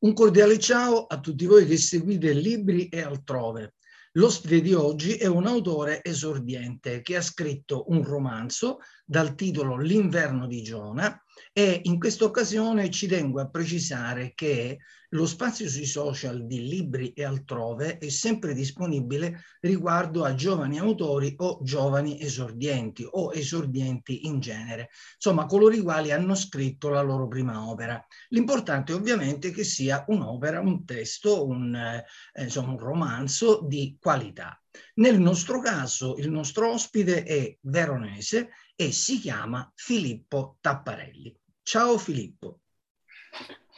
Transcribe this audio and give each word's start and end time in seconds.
Un 0.00 0.12
cordiale 0.12 0.60
ciao 0.60 1.06
a 1.06 1.18
tutti 1.18 1.44
voi 1.44 1.66
che 1.66 1.76
seguite 1.76 2.32
libri 2.32 2.86
e 2.86 3.02
altrove. 3.02 3.74
L'ospite 4.12 4.60
di 4.60 4.72
oggi 4.72 5.16
è 5.16 5.26
un 5.26 5.44
autore 5.44 6.04
esordiente 6.04 7.02
che 7.02 7.16
ha 7.16 7.20
scritto 7.20 7.86
un 7.88 8.04
romanzo 8.04 8.78
dal 9.04 9.34
titolo 9.34 9.76
L'inverno 9.76 10.46
di 10.46 10.62
Giona 10.62 11.20
e 11.52 11.80
in 11.84 11.98
questa 11.98 12.24
occasione 12.24 12.90
ci 12.90 13.06
tengo 13.06 13.40
a 13.40 13.48
precisare 13.48 14.32
che 14.34 14.78
lo 15.12 15.24
spazio 15.24 15.68
sui 15.68 15.86
social 15.86 16.46
di 16.46 16.68
Libri 16.68 17.12
e 17.12 17.24
altrove 17.24 17.96
è 17.96 18.08
sempre 18.10 18.52
disponibile 18.52 19.42
riguardo 19.60 20.24
a 20.24 20.34
giovani 20.34 20.78
autori 20.78 21.34
o 21.38 21.60
giovani 21.62 22.20
esordienti 22.20 23.06
o 23.08 23.32
esordienti 23.32 24.26
in 24.26 24.38
genere, 24.40 24.90
insomma 25.14 25.46
coloro 25.46 25.74
i 25.74 25.80
quali 25.80 26.12
hanno 26.12 26.34
scritto 26.34 26.90
la 26.90 27.00
loro 27.00 27.26
prima 27.26 27.68
opera. 27.68 28.04
L'importante 28.28 28.92
ovviamente 28.92 29.48
è 29.48 29.52
che 29.52 29.64
sia 29.64 30.04
un'opera, 30.08 30.60
un 30.60 30.84
testo, 30.84 31.46
un, 31.46 31.74
eh, 31.74 32.04
insomma, 32.42 32.72
un 32.72 32.78
romanzo 32.78 33.64
di 33.66 33.96
qualità. 33.98 34.60
Nel 34.94 35.20
nostro 35.20 35.60
caso 35.60 36.16
il 36.18 36.30
nostro 36.30 36.72
ospite 36.72 37.22
è 37.22 37.56
veronese 37.62 38.50
e 38.74 38.92
si 38.92 39.18
chiama 39.18 39.70
Filippo 39.74 40.56
Tapparelli. 40.60 41.34
Ciao 41.62 41.98
Filippo. 41.98 42.60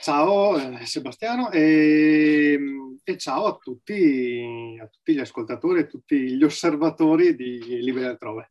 Ciao 0.00 0.56
eh, 0.56 0.86
Sebastiano 0.86 1.50
e, 1.50 2.58
e 3.04 3.16
ciao 3.18 3.44
a 3.44 3.58
tutti, 3.60 4.78
a 4.80 4.86
tutti, 4.86 5.12
gli 5.12 5.18
ascoltatori 5.18 5.80
e 5.80 5.86
tutti 5.86 6.36
gli 6.36 6.42
osservatori 6.42 7.36
di 7.36 7.82
Liberi 7.82 8.06
Altrove. 8.06 8.50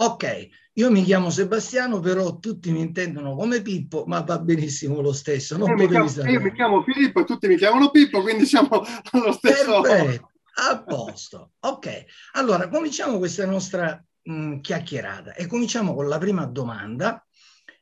Ok, 0.00 0.48
io 0.74 0.90
mi 0.90 1.02
chiamo 1.02 1.30
Sebastiano, 1.30 2.00
però 2.00 2.38
tutti 2.38 2.70
mi 2.70 2.80
intendono 2.80 3.34
come 3.34 3.62
Pippo, 3.62 4.04
ma 4.06 4.20
va 4.20 4.38
benissimo 4.38 5.00
lo 5.00 5.12
stesso. 5.12 5.56
Non 5.56 5.70
io, 5.70 5.74
mi 5.74 5.88
chiamo, 5.88 6.30
io 6.30 6.40
mi 6.40 6.52
chiamo 6.52 6.82
Filippo 6.82 7.20
e 7.20 7.24
tutti 7.24 7.48
mi 7.48 7.56
chiamano 7.56 7.90
Pippo, 7.90 8.20
quindi 8.20 8.46
siamo 8.46 8.68
allo 9.10 9.32
stesso. 9.32 9.80
Perfetto, 9.80 10.27
a 10.58 10.82
posto. 10.82 11.52
Ok, 11.60 12.04
allora 12.32 12.68
cominciamo 12.68 13.18
questa 13.18 13.46
nostra 13.46 14.04
mh, 14.22 14.60
chiacchierata 14.60 15.34
e 15.34 15.46
cominciamo 15.46 15.94
con 15.94 16.08
la 16.08 16.18
prima 16.18 16.44
domanda 16.46 17.24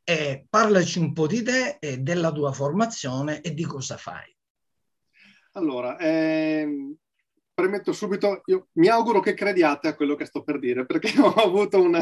e 0.04 0.46
parlaci 0.48 0.98
un 0.98 1.12
po' 1.12 1.26
di 1.26 1.42
te 1.42 1.78
e 1.80 1.98
della 1.98 2.30
tua 2.30 2.52
formazione 2.52 3.40
e 3.40 3.54
di 3.54 3.64
cosa 3.64 3.96
fai. 3.96 4.34
Allora, 5.52 5.98
ehm, 5.98 6.94
premetto 7.56 7.94
subito, 7.94 8.42
io 8.44 8.68
mi 8.72 8.88
auguro 8.88 9.20
che 9.20 9.32
crediate 9.32 9.88
a 9.88 9.94
quello 9.94 10.14
che 10.14 10.26
sto 10.26 10.42
per 10.42 10.58
dire, 10.58 10.84
perché 10.84 11.08
ho 11.18 11.32
avuto 11.32 11.80
un, 11.80 11.98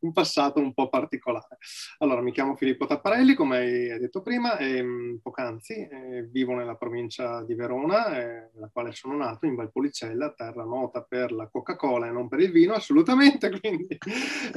un 0.00 0.12
passato 0.12 0.60
un 0.60 0.72
po' 0.72 0.88
particolare. 0.88 1.58
Allora, 1.98 2.22
mi 2.22 2.30
chiamo 2.30 2.54
Filippo 2.54 2.86
Tapparelli, 2.86 3.34
come 3.34 3.56
hai 3.58 3.98
detto 3.98 4.22
prima, 4.22 4.56
e, 4.58 4.80
mm, 4.80 5.16
poc'anzi, 5.16 5.88
e 5.88 6.28
vivo 6.30 6.54
nella 6.54 6.76
provincia 6.76 7.42
di 7.42 7.54
Verona, 7.54 8.16
eh, 8.16 8.50
nella 8.54 8.70
quale 8.72 8.92
sono 8.92 9.16
nato, 9.16 9.46
in 9.46 9.56
Valpolicella, 9.56 10.32
terra 10.34 10.62
nota 10.62 11.02
per 11.02 11.32
la 11.32 11.48
Coca-Cola 11.48 12.06
e 12.06 12.12
non 12.12 12.28
per 12.28 12.38
il 12.38 12.52
vino, 12.52 12.74
assolutamente, 12.74 13.50
quindi... 13.58 13.88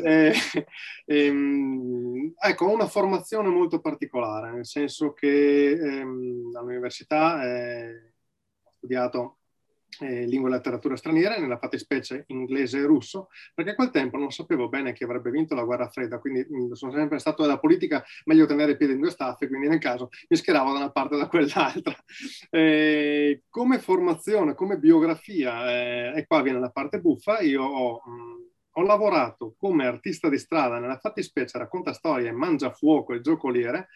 Eh, 0.04 0.34
ehm, 1.06 2.34
ecco, 2.40 2.66
ho 2.66 2.74
una 2.74 2.88
formazione 2.88 3.50
molto 3.50 3.82
particolare, 3.82 4.52
nel 4.52 4.68
senso 4.68 5.12
che 5.14 5.72
ehm, 5.72 6.52
all'università 6.54 7.44
eh, 7.46 8.14
ho 8.64 8.72
studiato 8.78 9.39
eh, 10.00 10.26
lingua 10.26 10.50
e 10.50 10.52
letteratura 10.54 10.96
straniera, 10.96 11.38
nella 11.38 11.58
fattispecie 11.58 12.24
inglese 12.28 12.80
e 12.80 12.86
russo, 12.86 13.30
perché 13.54 13.72
a 13.72 13.76
quel 13.76 13.90
tempo 13.90 14.18
non 14.18 14.32
sapevo 14.32 14.70
bene 14.70 14.94
chi 14.94 15.04
avrebbe 15.04 15.32
vinto 15.32 15.56
la 15.56 15.64
guerra 15.64 15.90
fredda, 15.90 16.20
quindi 16.20 16.46
mh, 16.48 16.74
sono 16.74 16.92
sempre 16.92 17.20
stato 17.20 17.42
della 17.42 17.60
politica, 17.60 18.04
meglio 18.26 18.46
tenere 18.46 18.74
i 18.74 18.78
piedi 18.78 18.94
in 18.94 19.00
due 19.00 19.10
staffe, 19.10 19.48
quindi 19.48 19.68
nel 19.68 19.80
caso 19.80 20.10
mi 20.28 20.38
schieravo 20.38 20.72
da 20.72 20.80
una 20.80 20.92
parte 20.92 21.16
o 21.16 21.18
da 21.18 21.28
quell'altra. 21.28 21.96
Eh, 22.52 23.44
come 23.50 23.80
formazione, 23.80 24.56
come 24.56 24.78
biografia, 24.78 25.70
eh, 25.70 26.14
e 26.18 26.26
qua 26.26 26.42
viene 26.42 26.60
la 26.60 26.72
parte 26.72 27.00
buffa, 27.00 27.40
io 27.40 27.64
ho... 27.64 28.02
Mh, 28.06 28.48
ho 28.74 28.84
lavorato 28.84 29.56
come 29.58 29.86
artista 29.86 30.30
di 30.30 30.38
strada 30.38 30.80
nella 30.80 31.00
fattispecie 31.00 31.58
racconta 31.58 31.92
storie, 31.92 32.32
mangia 32.32 32.72
fuoco 32.72 33.14
e 33.14 33.20
giocoliere 33.20 33.90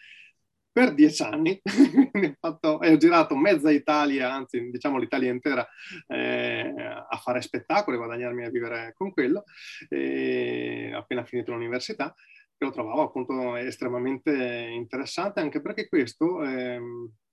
per 0.74 0.92
dieci 0.92 1.22
anni. 1.22 1.60
Fatto, 2.40 2.68
ho, 2.82 2.96
girato 2.96 3.36
mezza 3.36 3.70
Italia, 3.70 4.32
anzi 4.32 4.70
diciamo 4.70 4.98
l'Italia 4.98 5.30
intera, 5.30 5.64
eh, 6.08 6.74
a 7.08 7.16
fare 7.22 7.40
spettacoli, 7.40 7.96
guadagnarmi 7.96 8.44
a 8.44 8.50
vivere 8.50 8.92
con 8.96 9.12
quello, 9.12 9.44
eh, 9.88 10.90
appena 10.92 11.24
finito 11.24 11.52
l'università, 11.52 12.12
che 12.56 12.64
lo 12.64 12.72
trovavo 12.72 13.02
appunto 13.02 13.54
estremamente 13.54 14.32
interessante, 14.72 15.38
anche 15.38 15.60
perché 15.60 15.88
questo, 15.88 16.42
eh, 16.42 16.80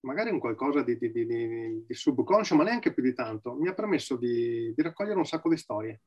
magari 0.01 0.29
un 0.29 0.39
qualcosa 0.39 0.83
di, 0.83 0.95
di, 0.99 1.11
di, 1.11 1.25
di, 1.25 1.93
subconscio, 1.95 2.55
ma 2.55 2.63
neanche 2.63 2.93
più 2.93 3.01
di 3.01 3.15
tanto, 3.15 3.55
mi 3.55 3.69
ha 3.69 3.73
permesso 3.73 4.17
di 4.17 4.71
raccogliere 4.77 5.17
un 5.17 5.25
sacco 5.25 5.49
di 5.49 5.57
storie 5.57 6.01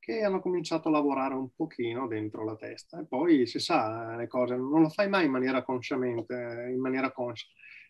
che 0.00 0.22
hanno 0.22 0.40
cominciato 0.40 0.88
a 0.88 0.90
lavorare 0.90 1.34
un 1.34 1.50
pochino 1.54 2.08
dentro 2.08 2.44
la 2.44 2.56
testa 2.56 2.98
e 3.00 3.04
poi 3.06 3.46
si 3.46 3.60
sa 3.60 4.16
le 4.16 4.26
cose, 4.26 4.56
non 4.56 4.80
lo 4.80 4.88
fai 4.88 5.08
mai 5.08 5.26
in 5.26 5.30
maniera 5.30 5.62
consciamente, 5.62 6.34
in 6.72 6.80
maniera 6.80 7.12
conscia, 7.12 7.46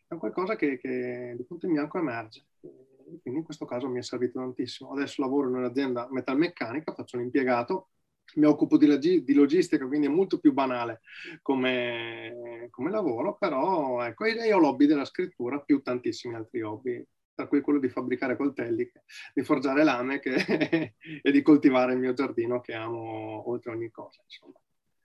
è 0.07 0.17
qualcosa 0.17 0.57
che, 0.57 0.79
che 0.79 1.35
di 1.37 1.45
punto 1.45 1.67
in 1.67 1.73
bianco 1.73 1.99
emerge. 1.99 2.47
Quindi 2.61 3.41
in 3.41 3.45
questo 3.45 3.65
caso 3.65 3.89
mi 3.89 3.99
è 3.99 4.03
servito 4.03 4.39
tantissimo. 4.39 4.93
Adesso 4.93 5.23
lavoro 5.23 5.49
in 5.49 5.57
un'azienda 5.57 6.09
metalmeccanica, 6.11 6.95
faccio 6.95 7.17
un 7.17 7.23
impiegato, 7.23 7.91
mi 8.37 8.47
occupo 8.47 8.77
di, 8.77 9.25
di 9.25 9.35
logistica, 9.35 9.87
quindi 9.87 10.07
è 10.07 10.11
molto 10.11 10.39
più 10.39 10.53
banale 10.53 11.01
come, 11.43 12.69
come 12.71 12.91
lavoro, 12.91 13.37
però 13.37 14.03
ecco, 14.05 14.25
e 14.25 14.53
ho 14.53 14.59
l'hobby 14.59 14.87
della 14.87 15.05
scrittura 15.05 15.61
più 15.61 15.81
tantissimi 15.81 16.35
altri 16.35 16.63
hobby 16.63 17.05
tra 17.41 17.47
cui 17.47 17.63
quello 17.63 17.79
di 17.79 17.89
fabbricare 17.89 18.37
coltelli, 18.37 18.91
di 19.33 19.43
forgiare 19.43 19.83
lame 19.83 20.21
che, 20.21 20.35
e 21.23 21.33
di 21.33 21.43
coltivare 21.43 21.95
il 21.95 21.99
mio 21.99 22.13
giardino 22.13 22.61
che 22.61 22.75
amo 22.75 23.49
oltre 23.49 23.73
ogni 23.73 23.91
cosa. 23.91 24.21
Insomma. 24.25 24.59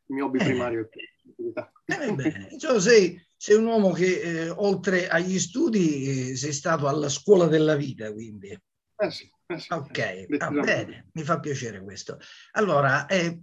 Il 0.08 0.16
mio 0.16 0.26
hobby 0.26 0.40
eh. 0.40 0.44
primario 0.44 0.82
è 0.82 0.98
l'attività. 1.26 1.72
Eh, 1.86 2.14
bene, 2.14 2.60
cioè, 2.60 2.80
sei, 2.80 3.20
sei, 3.38 3.56
un 3.56 3.66
uomo 3.66 3.92
che 3.92 4.20
eh, 4.20 4.50
oltre 4.50 5.08
agli 5.08 5.40
studi 5.40 6.32
eh, 6.32 6.36
sei 6.36 6.52
stato 6.52 6.88
alla 6.88 7.10
scuola 7.10 7.48
della 7.48 7.76
vita, 7.76 8.12
quindi. 8.12 8.50
Eh 8.50 9.12
sì, 9.12 9.30
eh 9.48 9.58
sì. 9.58 9.74
Ok, 9.74 10.38
va 10.38 10.50
bene, 10.50 11.08
mi 11.14 11.24
fa 11.24 11.40
piacere 11.40 11.82
questo. 11.82 12.20
Allora, 12.52 13.08
eh, 13.08 13.40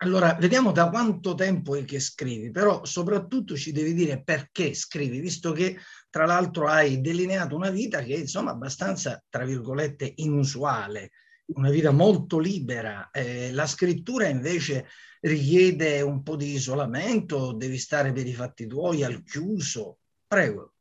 allora, 0.00 0.34
vediamo 0.34 0.70
da 0.70 0.88
quanto 0.90 1.34
tempo 1.34 1.74
è 1.74 1.84
che 1.84 1.98
scrivi, 1.98 2.50
però 2.52 2.84
soprattutto 2.84 3.56
ci 3.56 3.72
devi 3.72 3.94
dire 3.94 4.22
perché 4.22 4.72
scrivi, 4.72 5.18
visto 5.18 5.50
che 5.50 5.76
tra 6.08 6.24
l'altro 6.24 6.68
hai 6.68 7.00
delineato 7.00 7.56
una 7.56 7.70
vita 7.70 8.02
che 8.02 8.14
è 8.14 8.18
insomma 8.18 8.52
abbastanza, 8.52 9.20
tra 9.28 9.44
virgolette, 9.44 10.12
inusuale, 10.16 11.10
una 11.46 11.70
vita 11.70 11.90
molto 11.90 12.38
libera. 12.38 13.10
Eh, 13.10 13.50
la 13.52 13.66
scrittura 13.66 14.28
invece 14.28 14.86
richiede 15.20 16.00
un 16.00 16.22
po' 16.22 16.36
di 16.36 16.52
isolamento, 16.52 17.52
devi 17.52 17.78
stare 17.78 18.12
per 18.12 18.26
i 18.26 18.34
fatti 18.34 18.68
tuoi 18.68 19.02
al 19.02 19.24
chiuso. 19.24 19.98
Prego. 20.28 20.74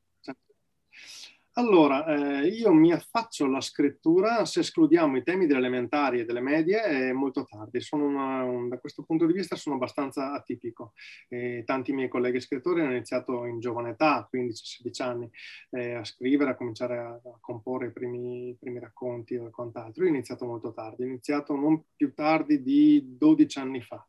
Allora, 1.57 2.05
eh, 2.05 2.49
io 2.49 2.71
mi 2.71 2.91
affaccio 2.91 3.45
alla 3.45 3.61
scrittura, 3.61 4.45
se 4.45 4.59
escludiamo 4.59 5.17
i 5.17 5.23
temi 5.23 5.47
delle 5.47 5.57
elementari 5.57 6.19
e 6.19 6.25
delle 6.25 6.39
medie, 6.39 6.83
è 6.83 7.11
molto 7.13 7.45
tardi. 7.45 7.79
Una, 7.93 8.43
un, 8.43 8.69
da 8.69 8.77
questo 8.77 9.01
punto 9.01 9.25
di 9.25 9.33
vista 9.33 9.55
sono 9.55 9.73
abbastanza 9.73 10.33
atipico. 10.33 10.93
Eh, 11.27 11.63
tanti 11.65 11.93
miei 11.93 12.09
colleghi 12.09 12.39
scrittori 12.41 12.81
hanno 12.81 12.91
iniziato 12.91 13.45
in 13.45 13.59
giovane 13.59 13.89
età, 13.89 14.29
15-16 14.31 15.01
anni, 15.01 15.31
eh, 15.71 15.95
a 15.95 16.03
scrivere, 16.03 16.51
a 16.51 16.55
cominciare 16.55 16.99
a, 16.99 17.07
a 17.07 17.37
comporre 17.39 17.87
i 17.87 17.91
primi, 17.91 18.49
i 18.49 18.55
primi, 18.59 18.77
racconti 18.77 19.35
o 19.35 19.49
quant'altro. 19.49 20.03
Io 20.03 20.11
ho 20.11 20.13
iniziato 20.13 20.45
molto 20.45 20.71
tardi, 20.73 21.01
ho 21.01 21.07
iniziato 21.07 21.55
non 21.55 21.81
più 21.95 22.13
tardi 22.13 22.61
di 22.61 23.15
12 23.17 23.57
anni 23.57 23.81
fa. 23.81 24.07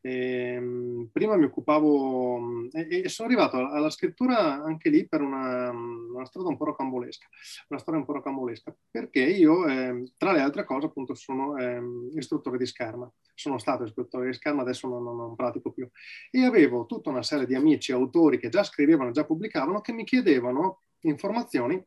E, 0.00 0.54
ehm, 0.54 1.08
prima 1.12 1.36
mi 1.36 1.44
occupavo 1.44 2.68
e, 2.72 3.02
e, 3.04 3.08
sono 3.08 3.28
arrivato 3.28 3.56
alla 3.56 3.90
scrittura 3.90 4.62
anche 4.62 4.88
lì 4.88 5.06
per 5.06 5.20
una, 5.20 5.70
una, 5.70 6.24
strada 6.24 6.48
un 6.48 6.56
po' 6.56 6.64
rocambolesca, 6.64 7.26
una 7.68 7.80
storia 7.80 8.00
un 8.00 8.06
po' 8.06 8.14
rocambolesca, 8.14 8.74
perché 8.90 9.20
io, 9.20 9.66
eh, 9.66 10.12
tra 10.16 10.32
le 10.32 10.40
altre 10.40 10.64
cose, 10.64 10.86
appunto, 10.86 11.14
sono 11.14 11.56
eh, 11.58 11.80
istruttore 12.14 12.58
di 12.58 12.66
scherma. 12.66 13.10
Sono 13.34 13.58
stato 13.58 13.84
istruttore 13.84 14.26
di 14.26 14.34
scherma, 14.34 14.62
adesso 14.62 14.86
non, 14.88 15.02
non, 15.02 15.16
non, 15.16 15.34
pratico 15.34 15.70
più. 15.70 15.88
E 16.30 16.44
avevo 16.44 16.86
tutta 16.86 17.10
una 17.10 17.22
serie 17.22 17.46
di 17.46 17.54
amici, 17.54 17.92
autori 17.92 18.38
che 18.38 18.48
già 18.50 18.62
scrivevano, 18.62 19.12
già 19.12 19.24
pubblicavano, 19.24 19.80
che 19.80 19.92
mi 19.92 20.04
chiedevano 20.04 20.80
informazioni 21.00 21.82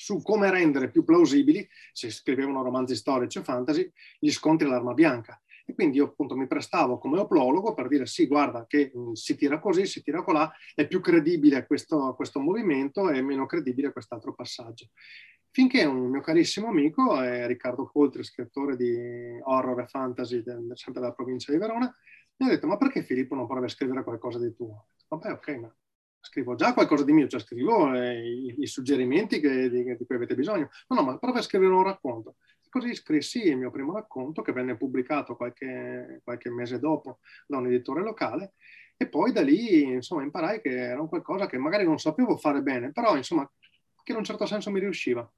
su 0.00 0.22
come 0.22 0.50
rendere 0.50 0.90
più 0.90 1.04
plausibili, 1.04 1.68
se 1.92 2.10
scrivevano 2.10 2.62
romanzi 2.62 2.96
storici 2.96 3.36
o 3.36 3.42
fantasy, 3.42 3.90
gli 4.18 4.30
scontri 4.30 4.66
all'arma 4.66 4.94
bianca. 4.94 5.38
E 5.70 5.74
quindi 5.74 5.98
io 5.98 6.06
appunto 6.06 6.36
mi 6.36 6.48
prestavo 6.48 6.98
come 6.98 7.20
oplologo 7.20 7.74
per 7.74 7.86
dire 7.86 8.04
sì, 8.04 8.26
guarda 8.26 8.66
che 8.66 8.90
mh, 8.92 9.12
si 9.12 9.36
tira 9.36 9.60
così, 9.60 9.86
si 9.86 10.02
tira 10.02 10.24
colà, 10.24 10.52
è 10.74 10.84
più 10.88 11.00
credibile 11.00 11.64
questo, 11.64 12.12
questo 12.16 12.40
movimento 12.40 13.08
e 13.08 13.22
meno 13.22 13.46
credibile 13.46 13.92
quest'altro 13.92 14.34
passaggio. 14.34 14.88
Finché 15.52 15.84
un 15.84 16.10
mio 16.10 16.20
carissimo 16.20 16.66
amico, 16.66 17.22
eh, 17.22 17.46
Riccardo 17.46 17.86
Coltri, 17.86 18.24
scrittore 18.24 18.76
di 18.76 19.38
horror 19.44 19.80
e 19.80 19.86
fantasy 19.86 20.42
del, 20.42 20.72
sempre 20.74 21.00
della 21.00 21.12
provincia 21.12 21.52
di 21.52 21.58
Verona, 21.58 21.94
mi 22.36 22.46
ha 22.46 22.50
detto 22.50 22.66
ma 22.66 22.76
perché 22.76 23.04
Filippo 23.04 23.36
non 23.36 23.46
prova 23.46 23.66
a 23.66 23.68
scrivere 23.68 24.02
qualcosa 24.02 24.40
di 24.40 24.52
tuo? 24.52 24.88
Vabbè 25.06 25.30
ok, 25.30 25.48
ma 25.56 25.72
scrivo 26.18 26.56
già 26.56 26.74
qualcosa 26.74 27.04
di 27.04 27.12
mio, 27.12 27.28
cioè 27.28 27.40
scrivo 27.40 27.94
eh, 27.94 28.28
i, 28.28 28.54
i, 28.58 28.66
suggerimenti 28.66 29.38
che, 29.38 29.70
di, 29.70 29.84
di, 29.84 30.04
cui 30.04 30.16
avete 30.16 30.34
bisogno. 30.34 30.68
No, 30.88 30.96
no, 30.96 31.02
ma 31.02 31.18
proprio 31.18 31.40
a 31.40 31.44
scrivere 31.44 31.72
un 31.72 31.84
racconto. 31.84 32.36
Così 32.70 32.94
scrissi 32.94 33.48
il 33.48 33.56
mio 33.56 33.72
primo 33.72 33.92
racconto 33.92 34.42
che 34.42 34.52
venne 34.52 34.76
pubblicato 34.76 35.34
qualche, 35.34 36.20
qualche 36.22 36.50
mese 36.50 36.78
dopo 36.78 37.18
da 37.46 37.58
un 37.58 37.66
editore 37.66 38.00
locale 38.00 38.54
e 38.96 39.08
poi 39.08 39.32
da 39.32 39.42
lì 39.42 39.82
insomma 39.82 40.22
imparai 40.22 40.60
che 40.60 40.68
era 40.70 41.00
un 41.00 41.08
qualcosa 41.08 41.46
che 41.46 41.58
magari 41.58 41.84
non 41.84 41.98
sapevo 41.98 42.36
fare 42.36 42.62
bene, 42.62 42.92
però 42.92 43.16
insomma 43.16 43.50
che 44.02 44.12
in 44.12 44.18
un 44.18 44.24
certo 44.24 44.46
senso 44.46 44.70
mi 44.70 44.78
riusciva. 44.78 45.28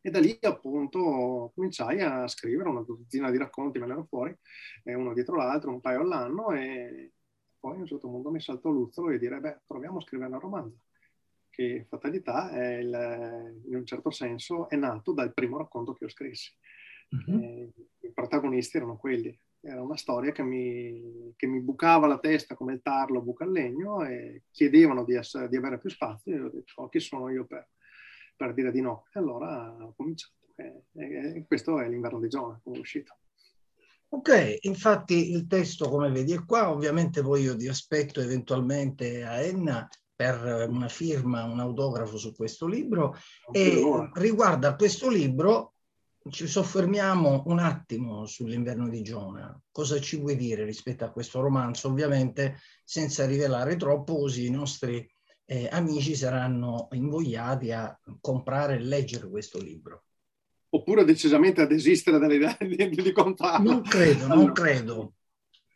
E 0.00 0.10
da 0.10 0.18
lì 0.18 0.38
appunto 0.40 1.52
cominciai 1.54 2.00
a 2.00 2.26
scrivere 2.26 2.68
una 2.68 2.82
dozzina 2.82 3.30
di 3.30 3.38
racconti, 3.38 3.78
vennero 3.78 4.04
fuori, 4.04 4.34
uno 4.84 5.12
dietro 5.12 5.36
l'altro, 5.36 5.70
un 5.70 5.80
paio 5.80 6.00
all'anno 6.00 6.52
e 6.52 7.12
poi 7.60 7.76
a 7.76 7.78
un 7.78 7.86
certo 7.86 8.08
punto 8.08 8.30
mi 8.30 8.40
saltò 8.40 8.70
l'uzzolo 8.70 9.10
e 9.10 9.18
dire, 9.18 9.38
beh, 9.40 9.60
proviamo 9.66 9.98
a 9.98 10.00
scrivere 10.00 10.30
una 10.30 10.38
romanza, 10.38 10.81
che 11.52 11.84
fatalità 11.88 12.50
è 12.50 12.78
il, 12.78 13.62
in 13.66 13.76
un 13.76 13.86
certo 13.86 14.10
senso 14.10 14.68
è 14.68 14.76
nato 14.76 15.12
dal 15.12 15.32
primo 15.32 15.58
racconto 15.58 15.92
che 15.92 16.06
ho 16.06 16.08
scrissi. 16.08 16.50
Mm-hmm. 17.14 17.68
I 18.00 18.10
protagonisti 18.12 18.78
erano 18.78 18.96
quelli, 18.96 19.38
era 19.60 19.82
una 19.82 19.96
storia 19.96 20.32
che 20.32 20.42
mi, 20.42 21.32
che 21.36 21.46
mi, 21.46 21.60
bucava 21.60 22.06
la 22.06 22.18
testa 22.18 22.54
come 22.54 22.72
il 22.72 22.82
tarlo 22.82 23.20
buca 23.20 23.44
il 23.44 23.52
legno 23.52 24.02
e 24.02 24.44
chiedevano 24.50 25.04
di, 25.04 25.14
essere, 25.14 25.48
di 25.48 25.56
avere 25.56 25.78
più 25.78 25.90
spazio 25.90 26.34
e 26.34 26.40
ho 26.40 26.48
detto, 26.48 26.72
oh, 26.76 26.88
chi 26.88 27.00
sono 27.00 27.28
io 27.28 27.44
per 27.44 27.68
per 28.42 28.54
dire 28.54 28.72
di 28.72 28.80
no. 28.80 29.04
E 29.12 29.18
allora 29.18 29.76
ho 29.80 29.94
cominciato. 29.94 30.34
E, 30.56 30.84
e 30.94 31.44
questo 31.46 31.80
è 31.80 31.88
l'inverno 31.88 32.20
di 32.20 32.28
Giona, 32.28 32.58
come 32.62 32.76
è 32.76 32.80
uscito. 32.80 33.16
Ok, 34.08 34.58
infatti 34.62 35.30
il 35.30 35.46
testo 35.46 35.88
come 35.88 36.10
vedi 36.10 36.32
è 36.32 36.44
qua, 36.44 36.70
ovviamente 36.70 37.22
poi 37.22 37.42
io 37.42 37.56
ti 37.56 37.66
aspetto 37.66 38.20
eventualmente 38.20 39.24
a 39.24 39.40
Enna 39.40 39.88
per 40.22 40.68
una 40.68 40.86
firma, 40.86 41.42
un 41.42 41.58
autografo 41.58 42.16
su 42.16 42.32
questo 42.32 42.68
libro 42.68 43.16
e 43.50 43.82
riguardo 44.14 44.68
a 44.68 44.76
questo 44.76 45.10
libro 45.10 45.74
ci 46.30 46.46
soffermiamo 46.46 47.42
un 47.46 47.58
attimo 47.58 48.24
sull'inverno 48.26 48.88
di 48.88 49.02
Giona. 49.02 49.60
Cosa 49.72 49.98
ci 50.00 50.20
vuoi 50.20 50.36
dire 50.36 50.64
rispetto 50.64 51.04
a 51.04 51.10
questo 51.10 51.40
romanzo? 51.40 51.88
Ovviamente 51.88 52.60
senza 52.84 53.26
rivelare 53.26 53.74
troppo 53.74 54.16
così 54.16 54.46
i 54.46 54.50
nostri 54.50 55.10
eh, 55.44 55.68
amici 55.72 56.14
saranno 56.14 56.86
invogliati 56.92 57.72
a 57.72 57.98
comprare 58.20 58.76
e 58.76 58.84
leggere 58.84 59.28
questo 59.28 59.58
libro. 59.58 60.04
Oppure 60.68 61.04
decisamente 61.04 61.62
a 61.62 61.66
desistere 61.66 62.20
dall'idea 62.20 62.56
di, 62.62 62.88
di 62.90 63.12
comprarlo. 63.12 63.72
Non 63.72 63.82
credo, 63.82 64.28
non 64.28 64.52
credo. 64.52 65.14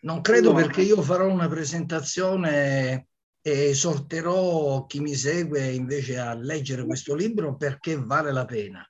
Non 0.02 0.20
credo 0.20 0.54
perché 0.54 0.82
io 0.82 1.02
farò 1.02 1.26
una 1.26 1.48
presentazione 1.48 3.08
e 3.46 3.68
esorterò 3.68 4.86
chi 4.86 4.98
mi 4.98 5.14
segue 5.14 5.72
invece 5.72 6.18
a 6.18 6.34
leggere 6.34 6.84
questo 6.84 7.14
libro 7.14 7.54
perché 7.54 7.96
vale 7.96 8.32
la 8.32 8.44
pena. 8.44 8.84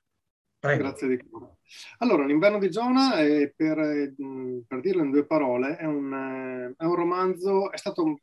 Prego. 0.57 0.81
Grazie 0.81 1.07
di 1.09 1.17
cuore. 1.29 1.56
Allora, 1.99 2.25
L'inverno 2.25 2.59
di 2.59 2.69
Giona, 2.69 3.19
eh, 3.19 3.53
per, 3.55 4.13
per, 4.67 4.79
dirlo 4.81 5.03
in 5.03 5.11
due 5.11 5.25
parole, 5.25 5.77
è 5.77 5.85
un, 5.85 6.13
eh, 6.13 6.75
è 6.77 6.85
un 6.85 6.95
romanzo, 6.95 7.71
è 7.71 7.77
stato, 7.77 8.19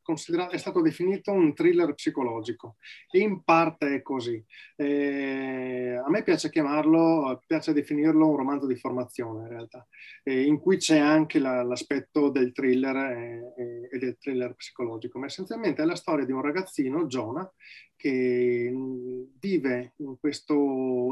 è 0.50 0.56
stato, 0.58 0.80
definito 0.80 1.32
un 1.32 1.54
thriller 1.54 1.94
psicologico 1.94 2.76
e 3.10 3.18
in 3.20 3.42
parte 3.42 3.94
è 3.94 4.02
così. 4.02 4.42
Eh, 4.76 6.00
a 6.04 6.08
me 6.10 6.22
piace 6.22 6.50
chiamarlo, 6.50 7.42
piace 7.46 7.72
definirlo 7.72 8.28
un 8.28 8.36
romanzo 8.36 8.66
di 8.66 8.76
formazione 8.76 9.42
in 9.42 9.48
realtà, 9.48 9.86
eh, 10.22 10.42
in 10.42 10.58
cui 10.58 10.76
c'è 10.76 10.98
anche 10.98 11.38
la, 11.38 11.62
l'aspetto 11.62 12.30
del 12.30 12.52
thriller 12.52 12.96
e, 12.96 13.88
e 13.90 13.98
del 13.98 14.16
thriller 14.18 14.54
psicologico, 14.54 15.18
ma 15.18 15.26
essenzialmente 15.26 15.82
è 15.82 15.86
la 15.86 15.96
storia 15.96 16.24
di 16.24 16.32
un 16.32 16.42
ragazzino, 16.42 17.06
Giona, 17.06 17.50
che 18.04 18.70
vive 19.40 19.94
in, 19.96 20.18
questo, 20.20 20.52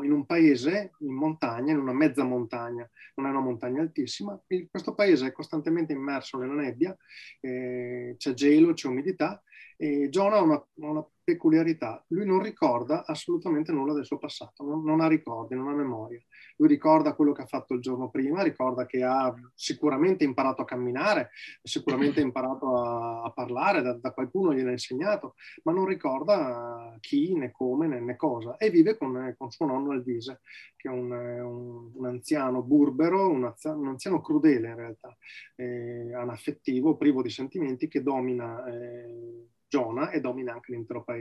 in 0.03 0.13
un 0.13 0.27
paese 0.27 0.93
in 0.99 1.15
montagna, 1.15 1.73
in 1.73 1.79
una 1.79 1.95
mezza 1.95 2.23
montagna, 2.23 2.87
non 3.15 3.27
è 3.27 3.31
una 3.31 3.41
montagna 3.41 3.81
altissima. 3.81 4.39
questo 4.71 4.93
paese 4.93 5.29
è 5.29 5.33
costantemente 5.33 5.95
immerso 5.95 6.37
nella 6.37 6.53
nebbia, 6.53 6.95
eh, 7.41 8.15
c'è 8.19 8.35
gelo, 8.35 8.75
c'è 8.75 8.89
umidità 8.89 9.43
e 9.79 10.11
John 10.11 10.35
ha 10.35 10.43
una, 10.43 10.67
una, 10.75 11.03
peculiarità, 11.23 12.05
lui 12.09 12.27
non 12.27 12.43
ricorda 12.43 13.05
assolutamente 13.07 13.73
nulla 13.73 13.93
del 13.93 14.05
suo 14.05 14.19
passato, 14.19 14.65
non, 14.65 14.83
non 14.85 15.01
ha 15.01 15.09
ricordi, 15.09 15.55
non 15.55 15.69
ha 15.69 15.75
memoria 15.75 16.23
lui 16.63 16.69
ricorda 16.69 17.15
quello 17.15 17.33
che 17.33 17.43
ha 17.43 17.47
fatto 17.47 17.75
il 17.75 17.81
giorno 17.81 18.09
prima, 18.09 18.43
ricorda 18.43 18.87
che 18.87 19.03
ha 19.03 19.35
sicuramente 19.55 20.25
imparato 20.25 20.63
a 20.63 20.65
camminare, 20.65 21.31
sicuramente 21.63 22.21
ha 22.21 22.23
imparato 22.25 22.77
a, 22.77 23.23
a 23.23 23.31
parlare, 23.31 23.83
da, 23.83 23.95
da, 23.95 24.13
qualcuno 24.13 24.55
gliel'ha 24.55 24.71
insegnato, 24.71 25.35
ma 25.65 25.73
non 25.73 25.87
ricorda 25.87 26.97
chi, 27.01 27.35
né 27.35 27.51
come, 27.51 27.87
né, 27.87 28.01
né 28.01 28.17
cosa. 28.17 28.57
E 28.57 28.71
vive 28.71 28.97
con, 28.97 29.35
con, 29.37 29.51
suo 29.51 29.67
nonno 29.67 29.93
Elvise, 29.93 30.41
che 30.77 30.89
è 30.89 30.93
un, 30.93 31.11
un, 31.11 31.91
un 31.95 32.07
anziano 32.07 32.63
burbero, 32.63 33.29
un 33.29 33.45
anziano, 33.45 33.81
un 33.81 33.89
anziano, 33.89 34.21
crudele 34.21 34.69
in 34.69 34.77
realtà, 34.77 35.17
eh, 35.57 36.15
anaffettivo, 36.15 36.97
privo 36.97 37.23
di 37.23 37.31
sentimenti, 37.31 37.89
che 37.89 38.03
domina 38.03 38.65
eh, 38.67 39.49
Giona 39.73 40.11
e 40.11 40.21
domina 40.21 40.53
anche 40.53 40.73
l'intero 40.73 41.03
paese. 41.03 41.12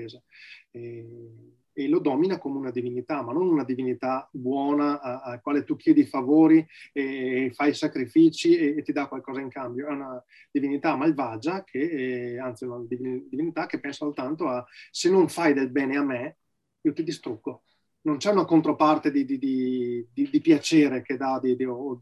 Eh, 0.71 1.59
e 1.73 1.88
lo 1.88 1.99
domina 1.99 2.38
come 2.38 2.57
una 2.57 2.71
divinità, 2.71 3.21
ma 3.21 3.31
non 3.33 3.47
una 3.47 3.63
divinità 3.63 4.27
buona 4.31 4.99
a, 4.99 5.39
quale 5.39 5.63
tu 5.63 5.75
chiedi 5.75 6.03
favori 6.05 6.65
e 6.91 7.51
fai 7.53 7.73
sacrifici 7.73 8.57
e, 8.57 8.77
e, 8.77 8.81
ti 8.81 8.91
dà 8.91 9.07
qualcosa 9.07 9.39
in 9.39 9.49
cambio. 9.49 9.88
È 9.88 9.91
una 9.91 10.23
divinità 10.51 10.95
malvagia, 10.95 11.63
che, 11.63 12.38
anzi 12.41 12.65
una 12.65 12.83
divinità 12.88 13.65
che 13.67 13.79
pensa 13.79 14.05
soltanto 14.05 14.47
a 14.47 14.65
se 14.89 15.09
non 15.09 15.29
fai 15.29 15.53
del 15.53 15.69
bene 15.69 15.97
a 15.97 16.03
me, 16.03 16.38
io 16.81 16.93
ti 16.93 17.03
distruggo. 17.03 17.63
Non 18.03 18.17
c'è 18.17 18.31
una 18.31 18.45
controparte 18.45 19.11
di, 19.11 19.25
di, 19.25 19.38
di, 19.38 20.07
di 20.11 20.41
piacere 20.41 21.03
che 21.03 21.17
dà 21.17 21.39
o, 21.39 21.97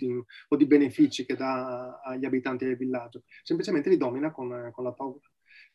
o, 0.48 0.56
di, 0.56 0.66
benefici 0.66 1.26
che 1.26 1.36
dà 1.36 2.00
agli 2.02 2.26
abitanti 2.26 2.66
del 2.66 2.78
villaggio, 2.78 3.24
semplicemente 3.44 3.90
li 3.90 3.98
domina 3.98 4.32
con, 4.32 4.72
con 4.74 4.84
la 4.86 4.94
paura. 4.94 5.29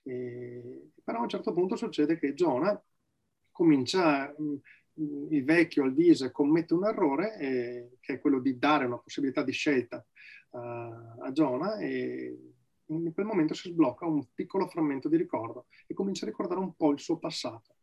E, 0.05 0.91
però 1.03 1.19
a 1.19 1.23
un 1.23 1.29
certo 1.29 1.53
punto 1.53 1.77
succede 1.77 2.19
che 2.19 2.35
Giona 2.35 2.81
comincia, 3.51 4.35
mm, 4.41 4.55
il 5.31 5.45
vecchio 5.45 5.85
Alvise 5.85 6.31
commette 6.31 6.75
un 6.75 6.85
errore, 6.87 7.39
eh, 7.39 7.97
che 8.01 8.15
è 8.15 8.21
quello 8.21 8.41
di 8.41 8.59
dare 8.59 8.85
una 8.87 8.99
possibilità 8.99 9.43
di 9.43 9.53
scelta 9.53 10.05
uh, 10.51 10.59
a 11.23 11.31
Giona 11.33 11.79
e 11.79 12.53
in 12.87 13.13
quel 13.13 13.27
momento 13.27 13.55
si 13.55 13.71
sblocca 13.71 14.07
un 14.07 14.27
piccolo 14.35 14.69
frammento 14.69 15.09
di 15.09 15.17
ricordo 15.17 15.67
e 15.87 15.95
comincia 15.95 16.25
a 16.25 16.29
ricordare 16.29 16.61
un 16.61 16.75
po' 16.75 16.93
il 16.93 17.01
suo 17.01 17.19
passato. 17.19 17.74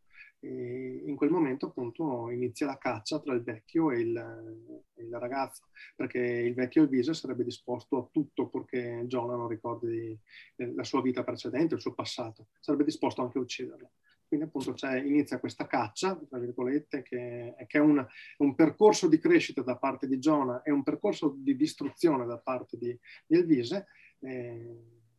E 0.44 1.02
in 1.06 1.14
quel 1.14 1.30
momento 1.30 1.66
appunto 1.66 2.28
inizia 2.30 2.66
la 2.66 2.76
caccia 2.76 3.20
tra 3.20 3.32
il 3.32 3.44
vecchio 3.44 3.92
e 3.92 4.00
il, 4.00 4.82
il 4.96 5.16
ragazzo, 5.16 5.66
perché 5.94 6.18
il 6.18 6.54
vecchio 6.54 6.82
Elvise 6.82 7.14
sarebbe 7.14 7.44
disposto 7.44 7.96
a 7.96 8.08
tutto 8.10 8.48
purché 8.48 9.04
Giona 9.06 9.36
non 9.36 9.46
ricordi 9.46 10.18
la 10.56 10.82
sua 10.82 11.00
vita 11.00 11.22
precedente, 11.22 11.76
il 11.76 11.80
suo 11.80 11.94
passato, 11.94 12.48
sarebbe 12.58 12.82
disposto 12.82 13.22
anche 13.22 13.38
a 13.38 13.42
ucciderlo. 13.42 13.92
Quindi 14.26 14.48
appunto 14.48 14.74
inizia 14.96 15.38
questa 15.38 15.66
caccia, 15.66 16.16
tra 16.16 16.38
virgolette, 16.38 17.02
che, 17.02 17.54
che 17.66 17.78
è 17.78 17.80
un, 17.80 18.04
un, 18.38 18.54
percorso 18.54 19.06
di 19.06 19.18
crescita 19.18 19.60
da 19.60 19.76
parte 19.76 20.08
di 20.08 20.18
Giona 20.18 20.62
e 20.62 20.72
un 20.72 20.82
percorso 20.82 21.36
di 21.36 21.54
distruzione 21.54 22.24
da 22.24 22.38
parte 22.38 22.78
di, 22.78 22.98
di 23.26 23.36
Elvise, 23.36 23.86
eh, 24.20 24.74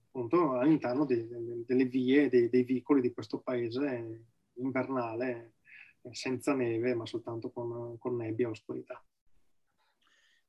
appunto 0.08 0.54
all'interno 0.54 1.06
de, 1.06 1.28
delle 1.64 1.86
vie, 1.86 2.28
dei, 2.28 2.50
dei, 2.50 2.64
vicoli 2.64 3.02
di 3.02 3.14
questo 3.14 3.40
paese 3.40 4.26
invernale, 4.56 5.54
senza 6.12 6.54
neve, 6.54 6.94
ma 6.96 7.06
soltanto 7.06 7.52
con, 7.52 7.98
con 7.98 8.16
nebbia 8.16 8.48
e 8.48 8.52
oscurità. 8.52 9.04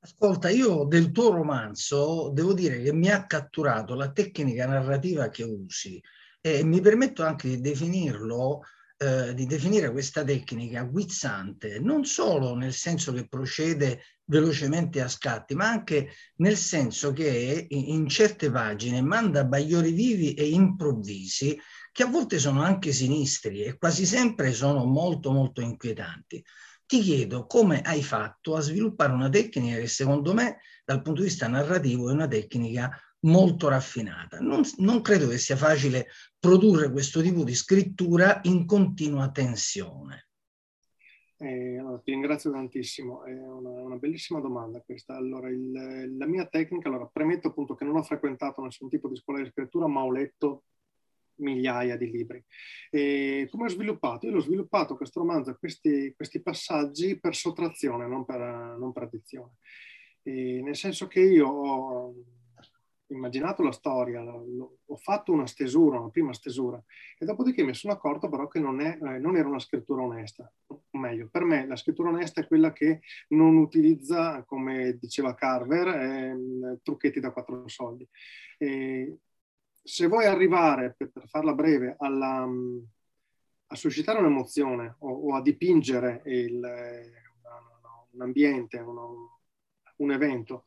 Ascolta, 0.01 0.51
io 0.51 0.85
del 0.85 1.13
tuo 1.13 1.31
romanzo 1.31 2.31
devo 2.35 2.53
dire 2.53 2.83
che 2.83 2.93
mi 2.93 3.09
ha 3.09 3.25
catturato 3.25 3.95
la 3.95 4.13
tecnica 4.13 4.67
narrativa 4.67 5.31
che 5.31 5.45
usi 5.45 6.01
e 6.43 6.63
mi 6.63 6.83
permetto 6.83 7.25
anche 7.25 7.49
di 7.49 7.61
definirlo, 7.63 8.65
eh, 8.99 9.33
di 9.33 9.47
definire 9.47 9.91
questa 9.91 10.23
tecnica 10.23 10.83
guizzante, 10.83 11.79
non 11.79 12.05
solo 12.05 12.55
nel 12.55 12.75
senso 12.75 13.13
che 13.15 13.27
procede 13.27 14.03
velocemente 14.25 15.01
a 15.01 15.09
scatti, 15.09 15.55
ma 15.55 15.71
anche 15.71 16.11
nel 16.37 16.57
senso 16.57 17.13
che 17.13 17.67
in 17.71 18.07
certe 18.07 18.51
pagine 18.51 19.01
manda 19.01 19.47
bagliori 19.47 19.93
vivi 19.93 20.35
e 20.35 20.51
improvvisi 20.51 21.59
che 21.95 22.03
a 22.03 22.07
volte 22.07 22.41
sono 22.41 22.61
anche 22.61 22.91
sinistri 22.91 23.63
e 23.63 23.79
quasi 23.79 24.05
sempre 24.05 24.53
sono 24.53 24.85
molto 24.85 25.31
molto 25.31 25.61
inquietanti. 25.61 26.45
Ti 26.85 26.99
chiedo 26.99 27.47
come 27.47 27.83
hai 27.83 28.03
fatto 28.03 28.57
a 28.57 28.61
sviluppare 28.61 29.13
una 29.13 29.29
tecnica 29.29 29.77
che 29.77 29.87
secondo 29.87 30.35
me 30.35 30.59
dal 30.85 31.03
punto 31.03 31.21
di 31.21 31.29
vista 31.29 31.47
narrativo 31.47 32.11
è 32.11 32.13
una 32.13 32.27
tecnica 32.27 32.91
molto 33.21 33.69
raffinata. 33.69 34.41
Non, 34.41 34.63
non, 34.79 35.03
credo 35.03 35.29
che 35.29 35.39
sia 35.39 35.55
facile 35.55 36.09
produrre 36.37 36.91
questo 36.91 37.23
tipo 37.23 37.45
di 37.45 37.55
scrittura 37.55 38.41
in 38.43 38.67
continua 38.67 39.31
tensione. 39.31 40.27
Eh, 41.37 41.79
allora, 41.79 42.01
ti 42.01 42.11
ringrazio 42.11 42.51
tantissimo, 42.51 43.23
è 43.23 43.31
una, 43.31 43.71
una 43.71 43.97
bellissima 43.99 44.41
domanda 44.41 44.83
questa. 44.85 45.15
Allora, 45.15 45.49
il, 45.49 46.17
la 46.17 46.27
mia 46.27 46.47
tecnica, 46.47 46.89
allora, 46.89 47.07
premetto 47.07 47.47
appunto 47.47 47.77
che 47.77 47.85
non 47.85 47.95
ho 47.95 48.03
frequentato 48.03 48.63
nessun 48.63 48.89
tipo 48.89 49.09
di 49.09 49.15
scuola 49.15 49.41
di 49.41 49.49
scrittura, 49.49 49.87
ma 49.87 50.03
ho 50.03 50.11
letto 50.11 50.65
migliaia 51.37 51.97
di 51.97 52.11
libri. 52.11 52.43
E 52.91 53.49
come 53.51 53.65
ho 53.65 53.69
sviluppato? 53.69 54.27
Io 54.27 54.33
l'ho 54.33 54.41
sviluppato 54.41 54.97
questo 54.97 55.21
romanzo, 55.21 55.57
questi, 55.59 56.13
questi 56.15 56.41
passaggi 56.43 57.19
per 57.19 57.35
sottrazione, 57.35 58.07
non 58.07 58.25
per, 58.25 58.41
non 58.79 58.93
per 58.93 59.05
addizione. 59.05 59.55
E 60.23 60.61
nel 60.63 60.77
senso 60.77 61.07
che 61.07 61.21
io 61.21 61.49
ho 61.49 62.15
immaginato 63.09 63.63
la 63.63 63.73
storia, 63.73 64.23
ho 64.23 64.97
fatto 64.97 65.33
una 65.33 65.47
stesura, 65.47 65.99
una 65.99 66.11
prima 66.11 66.33
stesura, 66.33 66.83
e 67.19 67.25
dopodiché 67.25 67.63
mi 67.63 67.75
sono 67.75 67.93
accorto 67.93 68.29
però 68.29 68.49
che 68.49 68.59
non, 68.59 68.81
è, 68.81 68.99
eh, 69.01 69.19
non 69.19 69.37
era 69.37 69.49
una 69.49 69.59
scrittura 69.59 70.03
onesta. 70.03 70.51
O 70.67 70.83
meglio, 70.99 71.29
per 71.31 71.45
me 71.45 71.67
la 71.67 71.77
scrittura 71.77 72.09
onesta 72.09 72.41
è 72.41 72.47
quella 72.47 72.73
che 72.73 73.01
non 73.29 73.57
utilizza, 73.57 74.43
come 74.45 74.97
diceva 74.99 75.35
Carver, 75.35 75.89
eh, 75.89 76.79
trucchetti 76.83 77.21
da 77.21 77.33
quattro 77.33 77.67
soldi. 77.69 78.07
E 78.59 79.19
se 79.85 80.07
vuoi 80.07 80.25
arrivare, 80.25 80.95
per, 80.97 81.11
per 81.11 81.29
farla 81.29 81.53
breve, 81.53 81.95
alla, 81.99 82.49
a 83.67 83.75
suscitare 83.77 84.19
un'emozione 84.19 84.97
o, 85.01 85.11
o 85.11 85.35
a 85.35 85.43
dipingere 85.43 86.23
il, 86.25 86.63
un 88.11 88.23
ambiente, 88.23 88.79
un, 88.79 88.97
un 89.97 90.11
evento, 90.11 90.65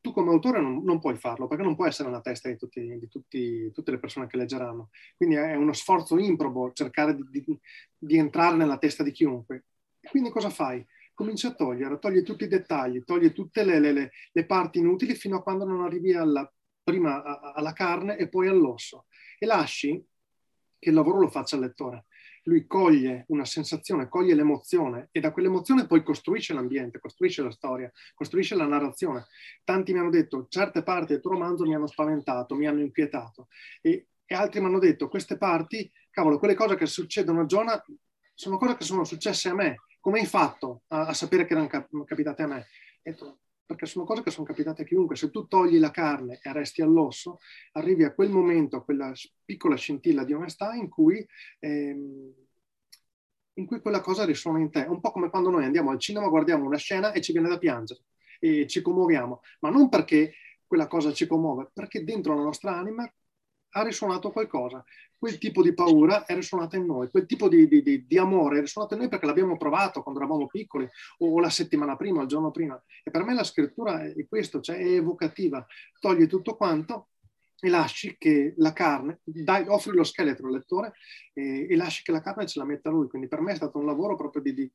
tu 0.00 0.12
come 0.12 0.30
autore 0.30 0.60
non, 0.60 0.84
non, 0.84 1.00
puoi 1.00 1.16
farlo 1.16 1.48
perché 1.48 1.64
non 1.64 1.74
puoi 1.74 1.88
essere 1.88 2.08
nella 2.08 2.20
testa 2.20 2.48
di, 2.48 2.56
tutti, 2.56 2.98
di 2.98 3.08
tutti, 3.08 3.70
tutte 3.72 3.90
le 3.90 3.98
persone 3.98 4.26
che 4.26 4.36
leggeranno. 4.36 4.90
Quindi 5.16 5.36
è 5.36 5.54
uno 5.56 5.72
sforzo 5.72 6.18
improbo 6.18 6.72
cercare 6.72 7.16
di, 7.16 7.24
di, 7.30 7.58
di 7.96 8.16
entrare 8.16 8.56
nella 8.56 8.78
testa 8.78 9.02
di 9.02 9.10
chiunque. 9.10 9.64
Quindi 10.00 10.30
cosa 10.30 10.50
fai? 10.50 10.86
Cominci 11.14 11.46
a 11.46 11.54
togliere, 11.54 11.98
togli 11.98 12.22
tutti 12.22 12.44
i 12.44 12.48
dettagli, 12.48 13.02
togli 13.02 13.32
tutte 13.32 13.64
le, 13.64 13.80
le, 13.80 14.10
le 14.30 14.46
parti 14.46 14.78
inutili 14.78 15.14
fino 15.14 15.36
a 15.36 15.42
quando 15.42 15.64
non 15.64 15.82
arrivi 15.82 16.12
alla, 16.12 16.48
prima 16.82 17.52
alla 17.54 17.72
carne 17.72 18.16
e 18.16 18.28
poi 18.28 18.48
all'osso. 18.48 19.06
E 19.38 19.46
lasci 19.46 20.04
che 20.78 20.88
il 20.88 20.94
lavoro 20.94 21.20
lo 21.20 21.28
faccia 21.28 21.56
il 21.56 21.62
lettore 21.62 22.06
lui 22.44 22.66
coglie 22.66 23.24
una 23.28 23.44
sensazione, 23.44 24.08
coglie 24.08 24.34
l'emozione 24.34 25.08
e 25.12 25.20
da 25.20 25.30
quell'emozione 25.30 25.86
poi 25.86 26.02
costruisce 26.02 26.54
l'ambiente, 26.54 26.98
costruisce 26.98 27.42
la 27.42 27.50
storia, 27.50 27.90
costruisce 28.14 28.54
la 28.54 28.66
narrazione. 28.66 29.26
Tanti 29.64 29.92
mi 29.92 29.98
hanno 30.00 30.10
detto 30.10 30.46
certe 30.48 30.82
parti 30.82 31.12
del 31.12 31.20
tuo 31.20 31.32
romanzo 31.32 31.64
mi 31.64 31.74
hanno 31.74 31.86
spaventato, 31.86 32.54
mi 32.54 32.66
hanno 32.66 32.80
inquietato 32.80 33.48
e, 33.80 34.08
e 34.24 34.34
altri 34.34 34.60
mi 34.60 34.66
hanno 34.66 34.78
detto 34.78 35.08
queste 35.08 35.36
parti, 35.36 35.90
cavolo, 36.10 36.38
quelle 36.38 36.54
cose 36.54 36.76
che 36.76 36.86
succedono 36.86 37.42
a 37.42 37.46
Giona 37.46 37.82
sono 38.34 38.56
cose 38.58 38.76
che 38.76 38.84
sono 38.84 39.04
successe 39.04 39.48
a 39.48 39.54
me. 39.54 39.76
Come 40.00 40.18
hai 40.18 40.26
fatto 40.26 40.82
a, 40.88 41.06
a 41.06 41.14
sapere 41.14 41.44
che 41.44 41.52
erano 41.52 41.68
cap- 41.68 42.04
capitate 42.04 42.42
a 42.42 42.46
me? 42.46 42.66
E 43.02 43.16
perché 43.64 43.86
sono 43.86 44.04
cose 44.04 44.22
che 44.22 44.30
sono 44.30 44.46
capitate 44.46 44.82
a 44.82 44.84
chiunque. 44.84 45.16
Se 45.16 45.30
tu 45.30 45.46
togli 45.46 45.78
la 45.78 45.90
carne 45.90 46.40
e 46.42 46.52
resti 46.52 46.82
all'osso, 46.82 47.38
arrivi 47.72 48.04
a 48.04 48.12
quel 48.14 48.30
momento, 48.30 48.76
a 48.76 48.84
quella 48.84 49.12
piccola 49.44 49.76
scintilla 49.76 50.24
di 50.24 50.32
onestà 50.32 50.74
in 50.74 50.88
cui, 50.88 51.26
ehm, 51.60 52.32
in 53.54 53.66
cui 53.66 53.80
quella 53.80 54.00
cosa 54.00 54.24
risuona 54.24 54.58
in 54.60 54.70
te. 54.70 54.80
Un 54.82 55.00
po' 55.00 55.10
come 55.10 55.30
quando 55.30 55.50
noi 55.50 55.64
andiamo 55.64 55.90
al 55.90 55.98
cinema, 55.98 56.28
guardiamo 56.28 56.64
una 56.64 56.76
scena 56.76 57.12
e 57.12 57.20
ci 57.20 57.32
viene 57.32 57.48
da 57.48 57.58
piangere 57.58 58.04
e 58.38 58.66
ci 58.66 58.82
commuoviamo, 58.82 59.40
ma 59.60 59.70
non 59.70 59.88
perché 59.88 60.34
quella 60.66 60.86
cosa 60.88 61.12
ci 61.12 61.26
commuove, 61.26 61.70
perché 61.72 62.02
dentro 62.02 62.34
la 62.34 62.42
nostra 62.42 62.74
anima 62.76 63.08
ha 63.72 63.82
risuonato 63.82 64.30
qualcosa. 64.30 64.84
Quel 65.16 65.38
tipo 65.38 65.62
di 65.62 65.72
paura 65.72 66.24
è 66.24 66.34
risuonata 66.34 66.76
in 66.76 66.86
noi, 66.86 67.08
quel 67.08 67.26
tipo 67.26 67.48
di, 67.48 67.68
di, 67.68 68.04
di, 68.06 68.18
amore 68.18 68.58
è 68.58 68.60
risuonato 68.60 68.94
in 68.94 69.00
noi 69.00 69.08
perché 69.08 69.26
l'abbiamo 69.26 69.56
provato 69.56 70.02
quando 70.02 70.20
eravamo 70.20 70.46
piccoli 70.46 70.88
o 71.18 71.38
la 71.38 71.50
settimana 71.50 71.96
prima, 71.96 72.22
il 72.22 72.28
giorno 72.28 72.50
prima. 72.50 72.80
E 73.04 73.10
per 73.10 73.22
me 73.22 73.34
la 73.34 73.44
scrittura 73.44 74.02
è 74.02 74.26
questo, 74.26 74.60
cioè 74.60 74.76
è 74.76 74.94
evocativa. 74.94 75.64
Togli 76.00 76.26
tutto 76.26 76.56
quanto 76.56 77.08
e 77.64 77.68
lasci 77.68 78.16
che 78.18 78.54
la 78.56 78.72
carne, 78.72 79.20
dai, 79.22 79.64
offri 79.68 79.94
lo 79.94 80.02
scheletro 80.02 80.48
al 80.48 80.54
lettore 80.54 80.94
e, 81.32 81.68
e, 81.70 81.76
lasci 81.76 82.02
che 82.02 82.10
la 82.10 82.20
carne 82.20 82.44
ce 82.44 82.58
la 82.58 82.64
metta 82.64 82.90
lui. 82.90 83.06
Quindi 83.06 83.28
per 83.28 83.40
me 83.40 83.52
è 83.52 83.56
stato 83.56 83.78
un 83.78 83.86
lavoro 83.86 84.16
proprio 84.16 84.42
di... 84.42 84.52
di 84.52 84.72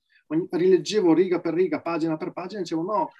rileggevo 0.52 1.14
riga 1.14 1.42
per 1.42 1.54
riga, 1.54 1.82
pagina 1.82 2.16
per 2.16 2.32
pagina, 2.32 2.62
e 2.62 2.64
dicevo 2.64 2.84
no, 2.84 3.12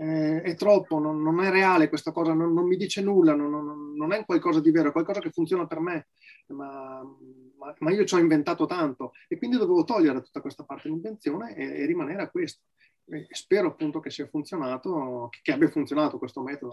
eh, 0.00 0.40
è 0.40 0.54
troppo, 0.54 0.98
non, 0.98 1.22
non, 1.22 1.44
è 1.44 1.50
reale 1.50 1.90
questa 1.90 2.10
cosa, 2.10 2.32
non, 2.32 2.54
non 2.54 2.66
mi 2.66 2.76
dice 2.76 3.02
nulla, 3.02 3.34
non, 3.34 3.94
non, 3.94 4.12
è 4.12 4.24
qualcosa 4.24 4.58
di 4.58 4.70
vero, 4.70 4.88
è 4.88 4.92
qualcosa 4.92 5.20
che 5.20 5.30
funziona 5.30 5.66
per 5.66 5.80
me, 5.80 6.08
ma, 6.46 7.02
ma, 7.58 7.74
ma, 7.78 7.90
io 7.90 8.04
ci 8.06 8.14
ho 8.14 8.18
inventato 8.18 8.64
tanto 8.64 9.12
e 9.28 9.36
quindi 9.36 9.58
dovevo 9.58 9.84
togliere 9.84 10.22
tutta 10.22 10.40
questa 10.40 10.64
parte 10.64 10.88
di 10.88 10.94
invenzione 10.94 11.54
e, 11.54 11.82
e 11.82 11.86
rimanere 11.86 12.22
a 12.22 12.30
questo. 12.30 12.62
E 13.10 13.26
spero 13.30 13.68
appunto 13.68 14.00
che 14.00 14.08
sia 14.08 14.26
funzionato, 14.26 15.28
che, 15.42 15.52
abbia 15.52 15.68
funzionato 15.68 16.16
questo 16.16 16.40
metodo. 16.42 16.72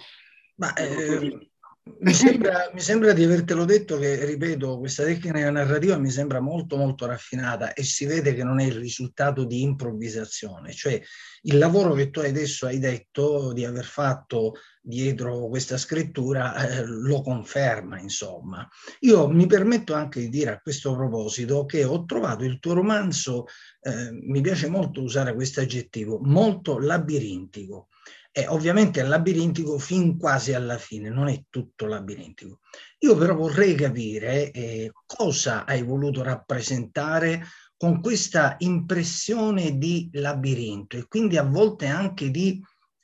Ma, 0.55 0.73
eh, 0.73 1.51
mi 1.99 2.13
sembra, 2.13 2.69
mi 2.73 2.79
sembra, 2.79 3.13
di 3.13 3.23
avertelo 3.23 3.65
detto 3.65 3.97
che, 3.97 4.23
ripeto, 4.25 4.77
questa 4.79 5.03
tecnica 5.03 5.49
narrativa 5.49 5.97
mi 5.97 6.09
sembra 6.09 6.39
molto 6.39 6.77
molto 6.77 7.05
raffinata 7.05 7.73
e 7.73 7.83
si 7.83 8.05
vede 8.05 8.33
che 8.33 8.43
non 8.43 8.59
è 8.59 8.65
il 8.65 8.75
risultato 8.75 9.45
di 9.45 9.61
improvvisazione, 9.61 10.73
cioè 10.73 11.01
il 11.43 11.57
lavoro 11.57 11.93
che 11.93 12.09
tu 12.09 12.19
adesso 12.19 12.65
hai 12.65 12.79
detto 12.79 13.53
di 13.53 13.65
aver 13.65 13.85
fatto 13.85 14.53
dietro 14.81 15.47
questa 15.47 15.77
scrittura 15.77 16.55
eh, 16.67 16.85
lo 16.85 17.21
conferma, 17.21 17.99
insomma. 17.99 18.67
Io 19.01 19.27
mi 19.27 19.45
permetto 19.45 19.93
anche 19.93 20.19
di 20.19 20.29
dire 20.29 20.51
a 20.51 20.59
questo 20.59 20.95
proposito 20.95 21.65
che 21.65 21.83
ho 21.83 22.05
trovato 22.05 22.43
il 22.43 22.59
tuo 22.59 22.73
romanzo, 22.73 23.45
eh, 23.81 24.11
mi 24.11 24.41
piace 24.41 24.69
molto 24.69 25.01
usare 25.01 25.33
questo 25.33 25.61
aggettivo, 25.61 26.19
molto 26.21 26.79
labirintico 26.79 27.89
è 28.37 28.47
ovviamente 28.49 29.01
labirintico 29.01 29.79
fin 29.79 30.15
quasi 30.15 30.53
alla 30.53 30.77
fine, 30.77 31.09
non 31.09 31.27
è 31.27 31.45
tutto 31.49 31.87
labirintico. 31.87 32.59
Io 32.99 33.17
però 33.17 33.33
vorrei 33.33 33.73
capire 33.73 34.51
eh, 34.51 34.91
cosa 35.07 35.65
hai 35.65 35.81
voluto 35.81 36.21
rappresentare 36.21 37.43
con 37.75 37.99
questa 37.99 38.55
impressione 38.59 39.79
di 39.79 40.09
labirinto 40.13 40.97
e 40.97 41.07
quindi 41.07 41.37
a 41.37 41.41
volte 41.41 41.87
anche 41.87 42.29
di 42.29 42.63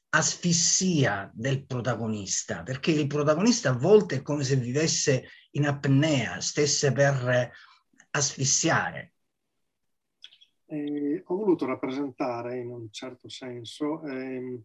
asfissia 0.09 1.31
del 1.33 1.65
protagonista, 1.65 2.61
perché 2.61 2.91
il 2.91 3.07
protagonista 3.07 3.71
a 3.71 3.75
volte 3.75 4.17
è 4.17 4.21
come 4.21 4.43
se 4.43 4.55
vivesse 4.55 5.29
in 5.53 5.65
apnea, 5.65 6.41
stesse 6.41 6.91
per 6.91 7.49
asfissiare. 8.11 9.13
Eh, 10.67 11.23
ho 11.25 11.35
voluto 11.35 11.65
rappresentare 11.65 12.59
in 12.59 12.69
un 12.69 12.91
certo 12.91 13.27
senso 13.29 14.03
eh, 14.03 14.61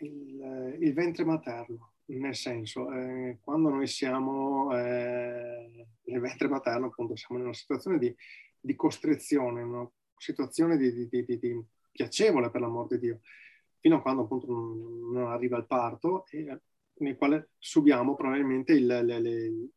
il, 0.00 0.76
il, 0.80 0.92
ventre 0.92 1.24
materno, 1.24 1.92
nel 2.06 2.34
senso, 2.34 2.92
eh, 2.92 3.38
quando 3.42 3.70
noi 3.70 3.86
siamo 3.86 4.76
eh, 4.76 5.86
nel 6.04 6.20
ventre 6.20 6.48
materno, 6.48 6.86
appunto, 6.86 7.16
siamo 7.16 7.40
in 7.40 7.46
una 7.46 7.54
situazione 7.54 7.98
di, 7.98 8.14
di 8.58 8.74
costrizione, 8.74 9.62
una 9.62 9.88
situazione 10.16 10.76
di, 10.76 11.08
di, 11.08 11.24
di, 11.24 11.64
piacevole 11.90 12.50
per 12.50 12.60
l'amor 12.60 12.86
di 12.86 12.98
Dio, 12.98 13.20
fino 13.80 13.96
a 13.96 14.00
quando 14.00 14.22
appunto 14.22 14.46
non, 14.46 15.10
non 15.12 15.30
arriva 15.30 15.56
il 15.56 15.66
parto, 15.66 16.26
e, 16.30 16.60
nel 17.00 17.16
quale 17.16 17.50
subiamo 17.58 18.14
probabilmente 18.14 18.72
il, 18.72 18.86
le, 18.86 19.02
le, 19.02 19.68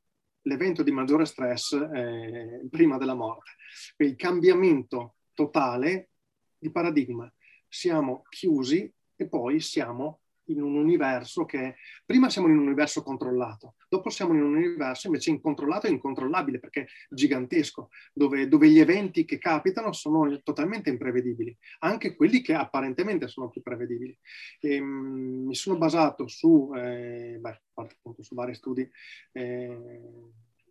l'evento 0.43 0.83
di 0.83 0.91
maggiore 0.91 1.25
stress 1.25 1.73
eh, 1.73 2.67
prima 2.69 2.97
della 2.97 3.13
morte. 3.13 3.51
Il 3.97 4.15
cambiamento 4.15 5.15
totale 5.33 6.09
di 6.57 6.71
paradigma. 6.71 7.31
Siamo 7.67 8.23
chiusi 8.29 8.91
e 9.21 9.27
poi 9.27 9.59
siamo 9.59 10.21
in 10.45 10.61
un 10.61 10.75
universo 10.75 11.45
che 11.45 11.75
prima 12.03 12.29
siamo 12.29 12.47
in 12.47 12.57
un 12.57 12.65
universo 12.65 13.03
controllato, 13.03 13.75
dopo 13.87 14.09
siamo 14.09 14.33
in 14.33 14.41
un 14.41 14.55
universo 14.55 15.07
invece 15.07 15.29
incontrollato 15.29 15.85
e 15.85 15.91
incontrollabile 15.91 16.59
perché 16.59 16.87
gigantesco, 17.07 17.89
dove, 18.11 18.47
dove 18.47 18.67
gli 18.67 18.79
eventi 18.79 19.23
che 19.23 19.37
capitano 19.37 19.93
sono 19.93 20.41
totalmente 20.41 20.89
imprevedibili, 20.89 21.55
anche 21.79 22.15
quelli 22.15 22.41
che 22.41 22.53
apparentemente 22.53 23.27
sono 23.27 23.49
più 23.49 23.61
prevedibili. 23.61 24.17
E, 24.59 24.75
ehm, 24.75 24.83
mh, 24.83 25.45
mi 25.45 25.55
sono 25.55 25.77
basato 25.77 26.27
su, 26.27 26.71
eh, 26.75 27.37
beh, 27.39 27.59
su 28.19 28.33
vari 28.35 28.55
studi 28.55 28.89
eh, 29.31 29.77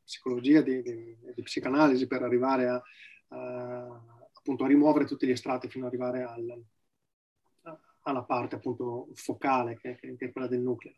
psicologia, 0.05 0.61
di, 0.61 0.83
di, 0.83 1.17
di, 1.35 1.43
psicanalisi 1.43 2.09
per 2.09 2.23
arrivare 2.23 2.69
a, 2.69 2.83
a, 3.29 4.03
appunto, 4.33 4.65
a 4.65 4.67
rimuovere 4.67 5.07
tutti 5.07 5.27
gli 5.27 5.37
strati 5.37 5.69
fino 5.69 5.87
ad 5.87 5.93
arrivare 5.93 6.25
al 6.25 6.65
alla 8.03 8.23
parte 8.23 8.57
appunto 8.57 9.09
focale 9.15 9.77
che, 9.79 9.99
che, 9.99 10.17
è 10.19 10.31
quella 10.31 10.49
del 10.49 10.61
nucleo. 10.61 10.95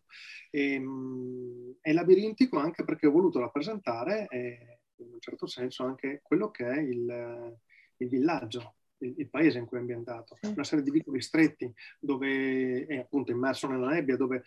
E, 0.50 0.78
mh, 0.78 1.76
è 1.80 1.92
labirintico 1.92 2.58
anche 2.58 2.84
perché 2.84 3.06
ho 3.06 3.10
voluto 3.12 3.40
rappresentare 3.40 4.26
eh, 4.28 4.78
in 4.96 5.12
un 5.12 5.20
certo 5.20 5.46
senso 5.46 5.84
anche 5.84 6.20
quello 6.22 6.50
che 6.50 6.66
è 6.66 6.78
il, 6.78 7.56
il 7.96 8.08
villaggio, 8.08 8.76
il, 8.98 9.14
il, 9.16 9.28
paese 9.28 9.58
in 9.58 9.66
cui 9.66 9.78
è 9.78 9.80
ambientato, 9.80 10.38
una 10.42 10.64
serie 10.64 10.84
di 10.84 10.90
vicoli 10.90 11.20
stretti 11.20 11.72
dove 11.98 12.86
è 12.86 12.96
appunto 12.96 13.32
immerso 13.32 13.66
nella 13.66 13.88
nebbia, 13.88 14.16
dove 14.16 14.44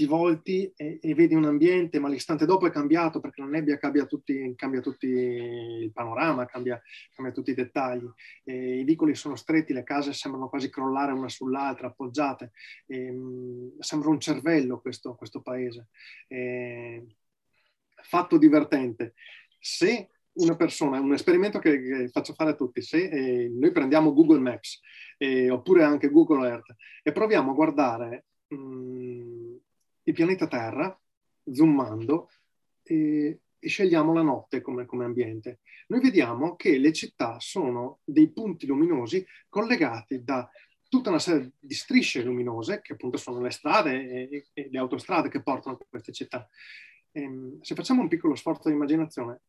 ti 0.00 0.06
volti 0.06 0.72
e, 0.76 0.98
e, 1.02 1.14
vedi 1.14 1.34
un 1.34 1.44
ambiente, 1.44 1.98
ma 1.98 2.08
l'istante 2.08 2.46
dopo 2.46 2.66
è 2.66 2.70
cambiato 2.70 3.20
perché 3.20 3.42
la 3.42 3.48
nebbia 3.48 3.76
cambia 3.76 4.06
tutti, 4.06 4.54
cambia 4.56 4.80
tutti 4.80 5.06
il 5.06 5.92
panorama, 5.92 6.46
cambia, 6.46 6.80
cambia, 7.14 7.34
tutti 7.34 7.50
i 7.50 7.54
dettagli. 7.54 8.08
E 8.42 8.78
I 8.78 8.84
vicoli 8.84 9.14
sono 9.14 9.36
stretti, 9.36 9.74
le 9.74 9.82
case 9.82 10.14
sembrano 10.14 10.48
quasi 10.48 10.70
crollare 10.70 11.12
una 11.12 11.28
sull'altra, 11.28 11.88
appoggiate. 11.88 12.52
E, 12.86 13.12
mh, 13.12 13.78
sembra 13.80 14.08
un 14.08 14.20
cervello 14.20 14.80
questo, 14.80 15.14
questo 15.16 15.42
paese. 15.42 15.88
Fatto 18.02 18.38
divertente, 18.38 19.12
se 19.58 20.08
una 20.32 20.56
persona, 20.56 20.98
un 20.98 21.12
esperimento 21.12 21.58
che, 21.58 21.82
che 21.82 22.08
faccio 22.08 22.32
fare 22.32 22.52
a 22.52 22.54
tutti, 22.54 22.80
se 22.80 23.02
eh, 23.02 23.50
noi 23.50 23.70
prendiamo 23.70 24.14
Google 24.14 24.38
Maps 24.38 24.80
eh, 25.18 25.50
oppure 25.50 25.84
anche 25.84 26.08
Google 26.08 26.48
Earth 26.48 26.74
e 27.02 27.12
proviamo 27.12 27.50
a 27.50 27.54
guardare 27.54 28.24
mh, 28.48 28.56
mm, 28.56 29.39
il 30.04 30.14
pianeta 30.14 30.46
Terra, 30.46 30.98
zoomando, 31.50 32.30
e, 32.82 33.40
e 33.58 33.68
scegliamo 33.68 34.12
la 34.12 34.22
notte 34.22 34.60
come, 34.60 34.86
come, 34.86 35.04
ambiente, 35.04 35.60
noi 35.88 36.00
vediamo 36.00 36.56
che 36.56 36.78
le 36.78 36.92
città 36.92 37.38
sono 37.40 38.00
dei 38.04 38.30
punti 38.32 38.66
luminosi 38.66 39.24
collegati 39.48 40.22
da 40.24 40.48
tutta 40.88 41.10
una 41.10 41.18
serie 41.18 41.52
di 41.58 41.74
strisce 41.74 42.22
luminose, 42.22 42.80
che 42.80 42.94
appunto 42.94 43.16
sono 43.16 43.40
le 43.40 43.50
strade 43.50 44.28
e, 44.28 44.46
e 44.52 44.68
le 44.70 44.78
autostrade 44.78 45.28
che 45.28 45.42
portano 45.42 45.76
a 45.76 45.86
queste 45.88 46.12
città. 46.12 46.48
E, 47.12 47.22
ehm, 47.22 47.60
se 47.60 47.74
facciamo 47.74 48.02
un 48.02 48.08
piccolo 48.08 48.34
sforzo 48.34 48.68
di 48.68 48.74
immaginazione, 48.74 49.42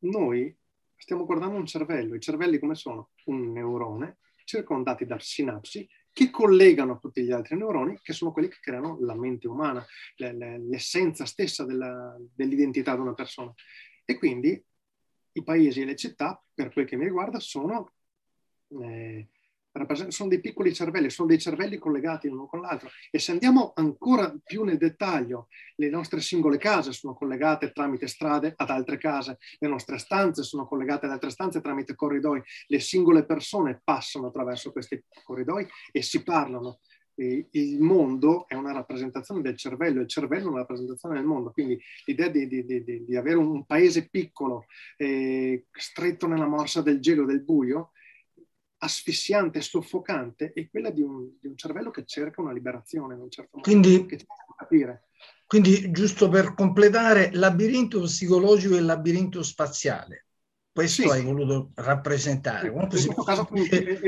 noi 0.00 0.56
stiamo 0.96 1.24
guardando 1.26 1.56
un 1.56 1.66
cervello. 1.66 2.14
I 2.14 2.20
cervelli 2.20 2.58
come 2.58 2.74
sono? 2.74 3.10
Un 3.24 3.52
neurone 3.52 4.18
circondati 4.44 5.06
da 5.06 5.18
sinapsi 5.18 5.88
che 6.12 6.30
collegano 6.30 6.98
tutti 6.98 7.22
gli 7.22 7.30
altri 7.30 7.56
neuroni, 7.56 7.98
che 8.02 8.12
sono 8.12 8.32
quelli 8.32 8.48
che 8.48 8.58
creano 8.60 8.98
la 9.00 9.14
mente 9.14 9.48
umana, 9.48 9.84
l'essenza 10.16 11.24
stessa 11.24 11.64
della, 11.64 12.16
dell'identità 12.34 12.94
di 12.94 13.00
una 13.00 13.14
persona. 13.14 13.52
E 14.04 14.18
quindi 14.18 14.62
i 15.32 15.42
paesi 15.44 15.82
e 15.82 15.84
le 15.84 15.96
città, 15.96 16.42
per 16.52 16.72
quel 16.72 16.86
che 16.86 16.96
mi 16.96 17.04
riguarda, 17.04 17.38
sono 17.38 17.92
eh, 18.82 19.28
sono 20.08 20.28
dei 20.28 20.40
piccoli 20.40 20.74
cervelli, 20.74 21.10
sono 21.10 21.28
dei 21.28 21.38
cervelli 21.38 21.78
collegati 21.78 22.28
l'uno 22.28 22.46
con 22.46 22.60
l'altro. 22.60 22.90
E 23.10 23.18
se 23.18 23.32
andiamo 23.32 23.72
ancora 23.76 24.34
più 24.42 24.64
nel 24.64 24.78
dettaglio, 24.78 25.48
le 25.76 25.88
nostre 25.88 26.20
singole 26.20 26.58
case 26.58 26.92
sono 26.92 27.14
collegate 27.14 27.72
tramite 27.72 28.08
strade 28.08 28.52
ad 28.56 28.70
altre 28.70 28.98
case, 28.98 29.38
le 29.58 29.68
nostre 29.68 29.98
stanze 29.98 30.42
sono 30.42 30.66
collegate 30.66 31.06
ad 31.06 31.12
altre 31.12 31.30
stanze 31.30 31.60
tramite 31.60 31.94
corridoi, 31.94 32.42
le 32.66 32.80
singole 32.80 33.24
persone 33.24 33.80
passano 33.82 34.26
attraverso 34.26 34.72
questi 34.72 35.02
corridoi 35.24 35.66
e 35.92 36.02
si 36.02 36.22
parlano. 36.22 36.80
E 37.14 37.48
il 37.50 37.82
mondo 37.82 38.48
è 38.48 38.54
una 38.54 38.72
rappresentazione 38.72 39.42
del 39.42 39.56
cervello, 39.56 40.00
il 40.00 40.08
cervello 40.08 40.46
è 40.46 40.50
una 40.50 40.60
rappresentazione 40.60 41.16
del 41.16 41.26
mondo, 41.26 41.50
quindi 41.50 41.78
l'idea 42.06 42.28
di, 42.28 42.46
di, 42.46 42.64
di, 42.64 43.04
di 43.04 43.16
avere 43.16 43.36
un 43.36 43.66
paese 43.66 44.08
piccolo, 44.08 44.64
eh, 44.96 45.66
stretto 45.70 46.26
nella 46.26 46.46
morsa 46.46 46.80
del 46.80 46.98
gelo, 46.98 47.26
del 47.26 47.42
buio, 47.42 47.90
asfissiante, 48.82 49.60
soffocante, 49.60 50.52
è 50.54 50.68
quella 50.68 50.90
di 50.90 51.02
un, 51.02 51.30
di 51.40 51.48
un, 51.48 51.56
cervello 51.56 51.90
che 51.90 52.04
cerca 52.06 52.40
una 52.40 52.52
liberazione 52.52 53.14
in 53.14 53.20
un 53.20 53.30
certo 53.30 53.56
modo. 53.56 53.68
Quindi, 53.68 54.06
quindi, 55.46 55.90
giusto 55.90 56.28
per 56.28 56.54
completare, 56.54 57.30
labirinto 57.32 58.00
psicologico 58.02 58.76
e 58.76 58.80
labirinto 58.80 59.42
spaziale. 59.42 60.26
Questo 60.72 61.02
sì. 61.02 61.08
hai 61.08 61.22
voluto 61.22 61.72
rappresentare. 61.74 62.70
Comunque 62.70 62.98
si 62.98 63.12
percepisce, 63.12 64.00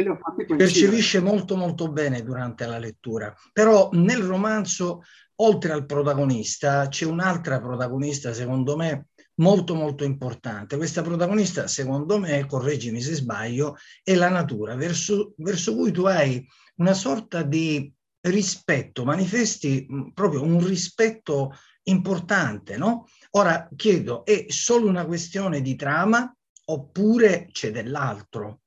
percepisce 0.57 1.21
molto 1.21 1.57
molto 1.57 1.91
bene 1.91 2.23
durante 2.23 2.65
la 2.67 2.79
lettura. 2.79 3.35
Però 3.53 3.91
nel 3.93 4.23
romanzo, 4.23 5.03
oltre 5.37 5.73
al 5.73 5.85
protagonista, 5.85 6.89
c'è 6.89 7.05
un'altra 7.05 7.61
protagonista, 7.61 8.33
secondo 8.33 8.77
me, 8.77 9.09
molto 9.37 9.75
molto 9.75 10.05
importante. 10.05 10.77
Questa 10.77 11.03
protagonista, 11.03 11.67
secondo 11.67 12.19
me, 12.19 12.47
correggimi 12.47 13.01
se 13.01 13.15
sbaglio, 13.15 13.77
è 14.03 14.15
la 14.15 14.29
natura, 14.29 14.75
verso, 14.75 15.35
verso 15.37 15.75
cui 15.75 15.91
tu 15.93 16.05
hai 16.05 16.47
una 16.77 16.95
sorta 16.95 17.43
di 17.43 17.93
rispetto, 18.23 19.05
manifesti 19.05 19.87
mm, 19.91 20.09
proprio 20.11 20.43
un 20.43 20.65
rispetto 20.65 21.53
importante, 21.85 22.77
no? 22.77 23.09
Ora 23.31 23.69
chiedo, 23.75 24.25
è 24.25 24.47
solo 24.49 24.89
una 24.89 25.05
questione 25.07 25.61
di 25.61 25.75
trama 25.75 26.35
oppure 26.67 27.49
c'è 27.51 27.71
dell'altro? 27.71 28.61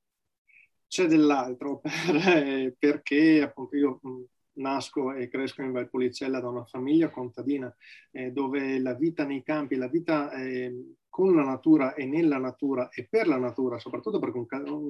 C'è 0.88 1.08
dell'altro 1.08 1.82
perché 2.78 3.42
appunto 3.42 3.76
io 3.76 4.00
mm, 4.06 4.24
nasco 4.56 5.14
e 5.14 5.28
cresco 5.28 5.62
in 5.62 5.72
Valpolicella 5.72 6.40
da 6.40 6.50
una 6.50 6.66
famiglia 6.66 7.10
contadina 7.10 7.74
eh, 8.12 8.32
dove 8.32 8.80
la 8.80 8.94
vita 8.94 9.26
nei 9.26 9.44
campi, 9.44 9.76
la 9.76 9.88
vita 9.88 10.32
eh, 10.32 10.96
con 11.16 11.34
la 11.34 11.44
natura 11.44 11.94
e 11.94 12.06
nella 12.06 12.38
natura 12.38 12.90
e 12.90 13.08
per 13.10 13.28
la 13.28 13.38
natura, 13.38 13.80
soprattutto 13.80 14.20
perché 14.20 14.38
un, 14.38 14.48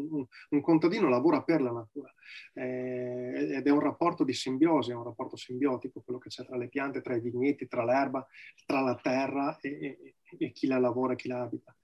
un, 0.09 0.25
un 0.49 0.61
contadino 0.61 1.07
lavora 1.07 1.43
per 1.43 1.61
la 1.61 1.71
natura 1.71 2.11
eh, 2.53 3.55
ed 3.57 3.67
è 3.67 3.69
un 3.69 3.79
rapporto 3.79 4.23
di 4.23 4.33
simbiosi, 4.33 4.89
è 4.89 4.95
un 4.95 5.03
rapporto 5.03 5.35
simbiotico, 5.35 6.01
quello 6.01 6.19
che 6.19 6.29
c'è 6.29 6.43
tra 6.43 6.57
le 6.57 6.67
piante, 6.67 7.01
tra 7.01 7.15
i 7.15 7.21
vigneti, 7.21 7.67
tra 7.67 7.83
l'erba, 7.83 8.25
tra 8.65 8.81
la 8.81 8.95
terra 8.95 9.59
e, 9.59 9.69
e, 9.69 10.15
e 10.39 10.51
chi 10.51 10.65
la 10.65 10.79
lavora 10.79 11.13
e 11.13 11.15
chi 11.15 11.27
la 11.27 11.41
abita. 11.41 11.75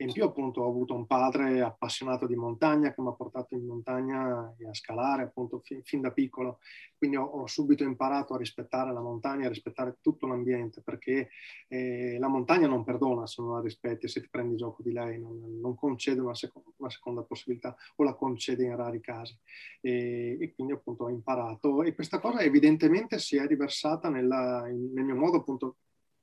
E 0.00 0.04
in 0.04 0.12
più 0.12 0.24
appunto 0.24 0.62
ho 0.62 0.66
avuto 0.66 0.94
un 0.94 1.06
padre 1.06 1.60
appassionato 1.60 2.26
di 2.26 2.34
montagna 2.34 2.90
che 2.90 3.02
mi 3.02 3.08
ha 3.08 3.12
portato 3.12 3.54
in 3.54 3.66
montagna 3.66 4.54
e 4.56 4.66
a 4.66 4.72
scalare 4.72 5.24
appunto 5.24 5.58
fin, 5.58 5.82
fin 5.82 6.00
da 6.00 6.10
piccolo. 6.10 6.60
Quindi 6.96 7.16
ho, 7.16 7.24
ho, 7.24 7.46
subito 7.46 7.84
imparato 7.84 8.32
a 8.32 8.38
rispettare 8.38 8.94
la 8.94 9.02
montagna, 9.02 9.44
a 9.44 9.50
rispettare 9.50 9.98
tutto 10.00 10.26
l'ambiente 10.26 10.80
perché 10.80 11.28
eh, 11.68 12.16
la 12.18 12.28
montagna 12.28 12.66
non 12.66 12.82
perdona 12.82 13.26
se 13.26 13.42
non 13.42 13.52
la 13.52 13.60
rispetti, 13.60 14.08
se 14.08 14.22
ti 14.22 14.28
prendi 14.30 14.56
gioco 14.56 14.82
di 14.82 14.92
lei, 14.92 15.20
non, 15.20 15.60
non 15.60 15.74
concede 15.74 16.22
una, 16.22 16.34
seco- 16.34 16.72
una, 16.78 16.88
seconda 16.88 17.20
possibilità 17.20 17.76
o 17.96 18.02
la 18.02 18.14
concede 18.14 18.64
in 18.64 18.76
rari 18.76 19.02
casi. 19.02 19.36
E, 19.82 20.38
e, 20.40 20.54
quindi 20.54 20.72
appunto 20.72 21.04
ho 21.04 21.10
imparato 21.10 21.82
e 21.82 21.94
questa 21.94 22.20
cosa 22.20 22.40
evidentemente 22.40 23.18
si 23.18 23.36
è 23.36 23.46
riversata 23.46 24.08
nella, 24.08 24.62
nel 24.62 25.04
mio 25.04 25.16
modo 25.16 25.36
appunto 25.36 25.76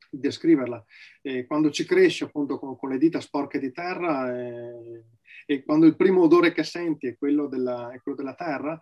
descriverla. 0.10 0.84
E 1.22 1.46
quando 1.46 1.70
ci 1.72 1.86
cresci 1.86 2.24
appunto 2.24 2.60
con, 2.60 2.78
con, 2.78 2.90
le 2.90 2.98
dita 2.98 3.20
sporche 3.20 3.60
di 3.60 3.72
terra 3.72 4.36
e, 4.36 5.04
e, 5.46 5.64
quando 5.64 5.86
il 5.86 5.96
primo 5.96 6.22
odore 6.22 6.52
che 6.52 6.64
senti 6.64 7.08
è 7.08 7.18
quello 7.18 7.48
della, 7.48 7.92
è 7.92 8.02
quello 8.02 8.18
della 8.18 8.36
terra, 8.36 8.80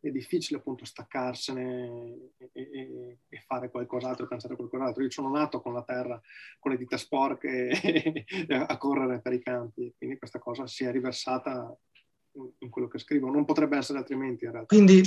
è 0.00 0.10
difficile 0.10 0.58
appunto 0.58 0.84
staccarsene 0.84 2.32
e, 2.36 2.50
e, 2.52 3.18
e, 3.28 3.38
fare 3.46 3.70
qualcos'altro, 3.70 4.26
pensare 4.26 4.54
a 4.54 4.56
qualcos'altro. 4.56 5.02
Io 5.02 5.10
sono 5.10 5.30
nato 5.30 5.60
con 5.60 5.72
la 5.72 5.82
terra, 5.82 6.20
con 6.58 6.72
le 6.72 6.76
dita 6.76 6.96
sporche 6.96 7.70
a 8.48 8.76
correre 8.76 9.20
per 9.20 9.32
i 9.32 9.42
campi, 9.42 9.94
quindi 9.96 10.18
questa 10.18 10.38
cosa 10.38 10.66
si 10.66 10.84
è 10.84 10.90
riversata 10.90 11.74
in 12.58 12.70
quello 12.70 12.88
che 12.88 12.98
scrivo. 12.98 13.30
Non 13.30 13.44
potrebbe 13.44 13.76
essere 13.76 13.98
altrimenti 13.98 14.44
in 14.44 14.52
realtà. 14.52 14.74
Quindi 14.74 15.02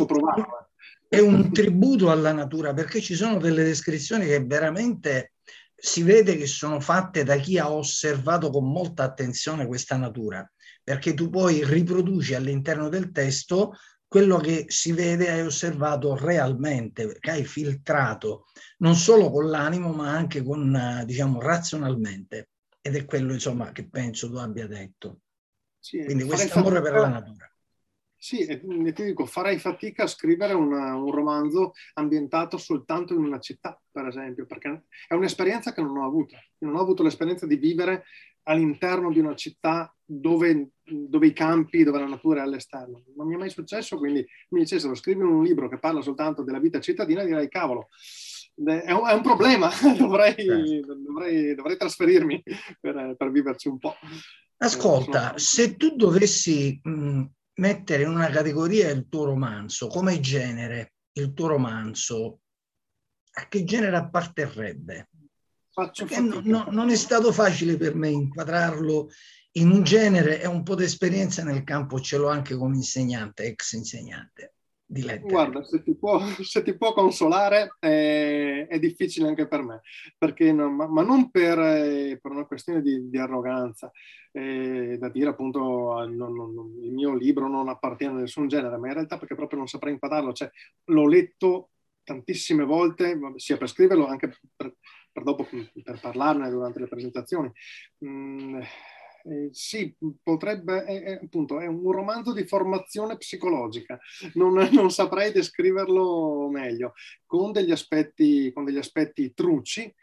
è 1.10 1.20
un 1.20 1.52
tributo 1.52 2.12
alla 2.12 2.34
natura 2.34 2.74
perché 2.74 3.02
ci 3.02 3.16
sono 3.16 3.38
delle 3.38 3.64
descrizioni 3.64 4.26
che 4.26 4.44
veramente 4.44 5.34
si 5.76 6.02
vede 6.04 6.38
che 6.38 6.48
sono 6.48 6.80
fatte 6.80 7.24
da 7.24 7.36
chi 7.36 7.58
ha 7.58 7.72
osservato 7.72 8.50
con 8.50 8.70
molta 8.70 9.04
attenzione 9.04 9.68
questa 9.68 9.96
natura, 9.96 10.50
perché 10.84 11.14
tu 11.14 11.30
poi 11.30 11.64
riproduci 11.64 12.34
all'interno 12.34 12.90
del 12.90 13.12
testo 13.12 13.74
quello 14.08 14.38
che 14.38 14.66
si 14.70 14.94
vede 14.94 15.30
hai 15.30 15.42
osservato 15.42 16.16
realmente, 16.16 17.06
perché 17.06 17.32
hai 17.32 17.44
filtrato 17.44 18.46
non 18.78 18.96
solo 18.96 19.30
con 19.30 19.50
l'animo 19.50 19.92
ma 19.92 20.10
anche 20.10 20.42
con, 20.42 21.04
diciamo, 21.06 21.42
razionalmente. 21.42 22.50
Ed 22.82 22.96
è 22.96 23.04
quello, 23.04 23.34
insomma, 23.34 23.74
che 23.74 23.90
penso 23.90 24.30
tu 24.30 24.38
abbia 24.38 24.66
detto. 24.66 25.20
Sì, 25.88 26.04
Quindi 26.04 26.26
questo 26.26 26.60
amore 26.60 26.82
per 26.82 26.92
la 26.92 27.08
natura. 27.08 27.50
Sì, 28.20 28.40
e 28.40 28.60
ti 28.60 29.04
dico, 29.06 29.26
farei 29.26 29.58
fatica 29.58 30.04
a 30.04 30.08
scrivere 30.08 30.52
una, 30.52 30.96
un 30.96 31.12
romanzo 31.12 31.72
ambientato 31.94 32.58
soltanto 32.58 33.14
in 33.14 33.24
una 33.24 33.40
città, 33.40 33.80
per 33.90 34.08
esempio, 34.08 34.46
perché 34.46 34.88
è 35.08 35.14
un'esperienza 35.14 35.72
che 35.72 35.82
non 35.82 35.96
ho 35.96 36.06
avuto. 36.06 36.36
Non 36.58 36.76
ho 36.76 36.82
avuto 36.82 37.04
l'esperienza 37.04 37.46
di 37.46 37.56
vivere 37.56 38.04
all'interno 38.44 39.14
di 39.14 39.20
una 39.20 39.34
città 39.36 39.96
dove, 40.04 40.72
dove, 40.84 41.28
i 41.28 41.32
campi, 41.34 41.84
dove 41.84 42.00
la 42.00 42.08
natura 42.08 42.42
è 42.42 42.44
all'esterno. 42.44 43.04
Non 43.16 43.28
mi 43.28 43.36
è 43.36 43.38
mai 43.38 43.50
successo, 43.50 43.98
quindi 43.98 44.26
mi 44.50 44.60
dicessero 44.60 44.94
scrivi 44.94 45.22
un 45.22 45.42
libro 45.42 45.70
che 45.70 45.80
parla 45.80 46.02
soltanto 46.02 46.44
della 46.44 46.60
vita 46.60 46.82
cittadina, 46.82 47.24
direi 47.24 47.48
cavolo, 47.48 47.88
è 48.56 48.92
un, 48.92 49.08
è 49.08 49.14
un 49.14 49.22
problema, 49.22 49.70
dovrei, 49.98 50.36
certo. 50.36 50.96
dovrei, 50.96 51.56
dovrei, 51.56 51.78
trasferirmi 51.78 52.44
per, 52.82 53.16
per 53.16 53.32
viverci 53.32 53.70
un 53.70 53.78
po'. 53.78 53.96
Ascolta, 54.58 55.38
se 55.38 55.76
tu 55.76 55.96
dovessi 55.96 56.80
mh, 56.82 57.24
mettere 57.56 58.04
in 58.04 58.10
una 58.10 58.30
categoria 58.30 58.90
il 58.90 59.08
tuo 59.08 59.26
romanzo, 59.26 59.88
come 59.88 60.20
genere, 60.20 60.94
il 61.14 61.34
tuo 61.34 61.48
romanzo, 61.48 62.40
a 63.32 63.48
che 63.48 63.64
genere 63.64 63.98
apparterrebbe? 63.98 65.10
No, 66.20 66.42
no, 66.44 66.68
non 66.72 66.90
è 66.90 66.96
stato 66.96 67.32
facile 67.32 67.78
per 67.78 67.94
me 67.94 68.10
inquadrarlo 68.10 69.10
in 69.52 69.70
un 69.70 69.84
genere 69.84 70.42
e 70.42 70.48
un 70.48 70.64
po' 70.64 70.74
di 70.74 70.84
esperienza 70.84 71.44
nel 71.44 71.64
campo 71.64 72.00
ce 72.00 72.18
l'ho 72.18 72.30
anche 72.30 72.56
come 72.56 72.76
insegnante, 72.76 73.44
ex 73.44 73.74
insegnante 73.74 74.56
di 74.90 75.02
lettere. 75.02 75.30
Guarda, 75.30 75.64
se 75.66 75.84
ti 75.84 75.96
può, 75.96 76.18
se 76.42 76.64
ti 76.64 76.76
può 76.78 76.94
consolare 76.94 77.76
eh, 77.80 78.68
è 78.68 78.80
difficile 78.80 79.28
anche 79.28 79.48
per 79.48 79.62
me, 79.64 79.82
non, 80.54 80.76
ma, 80.76 80.88
ma, 80.88 81.04
non 81.04 81.30
per, 81.30 81.60
eh, 81.60 82.18
per, 82.22 82.32
una 82.32 82.46
questione 82.46 82.82
di, 82.82 83.10
di 83.10 83.18
arroganza, 83.18 83.92
eh, 84.32 84.98
da 84.98 85.10
dire 85.10 85.30
appunto 85.30 85.60
non, 85.60 86.34
non, 86.34 86.78
il 86.82 86.94
mio 86.94 87.14
libro 87.14 87.50
non 87.50 87.68
appartiene 87.68 88.16
a 88.16 88.22
nessun 88.22 88.48
genere, 88.48 88.78
ma 88.78 88.88
in 88.88 88.94
realtà 88.94 89.18
perché 89.18 89.36
proprio 89.36 89.60
non 89.60 89.68
saprei 89.68 89.92
inquadrarlo, 89.94 90.32
cioè 90.32 90.50
l'ho 90.86 91.08
letto 91.08 91.72
tantissime 92.04 92.64
volte, 92.64 93.20
sia 93.36 93.58
per 93.58 93.68
scriverlo 93.68 94.06
anche 94.06 94.40
per, 94.56 94.74
per 95.12 95.24
dopo 95.24 95.46
per 95.84 96.00
parlarne 96.00 96.50
durante 96.50 96.80
le 96.80 96.88
presentazioni. 96.88 97.52
Mm, 98.06 98.62
eh, 99.30 99.50
sì, 99.52 99.96
potrebbe, 100.22 100.84
è, 100.84 101.20
appunto, 101.24 101.60
è 101.60 101.68
un 101.68 101.92
romanzo 101.92 102.34
di 102.34 102.46
formazione 102.46 103.18
psicologica, 103.18 104.00
non, 104.36 104.54
non, 104.72 104.90
saprei 104.90 105.32
descriverlo 105.32 106.48
meglio, 106.50 106.94
con 107.26 107.52
degli 107.52 107.72
aspetti, 107.72 108.52
con 108.54 108.64
degli 108.64 108.78
aspetti 108.78 109.34
truci, 109.34 109.94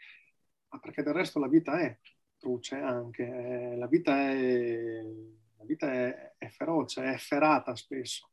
perché 0.79 1.03
del 1.03 1.13
resto 1.13 1.39
la 1.39 1.47
vita 1.47 1.79
è 1.79 1.97
truce 2.37 2.75
anche, 2.75 3.23
eh, 3.23 3.75
la 3.77 3.87
vita 3.87 4.29
è, 4.29 5.01
la 5.57 5.65
vita 5.65 5.91
è, 5.91 6.33
è 6.37 6.47
feroce, 6.49 7.03
è 7.03 7.09
efferata 7.09 7.75
spesso, 7.75 8.29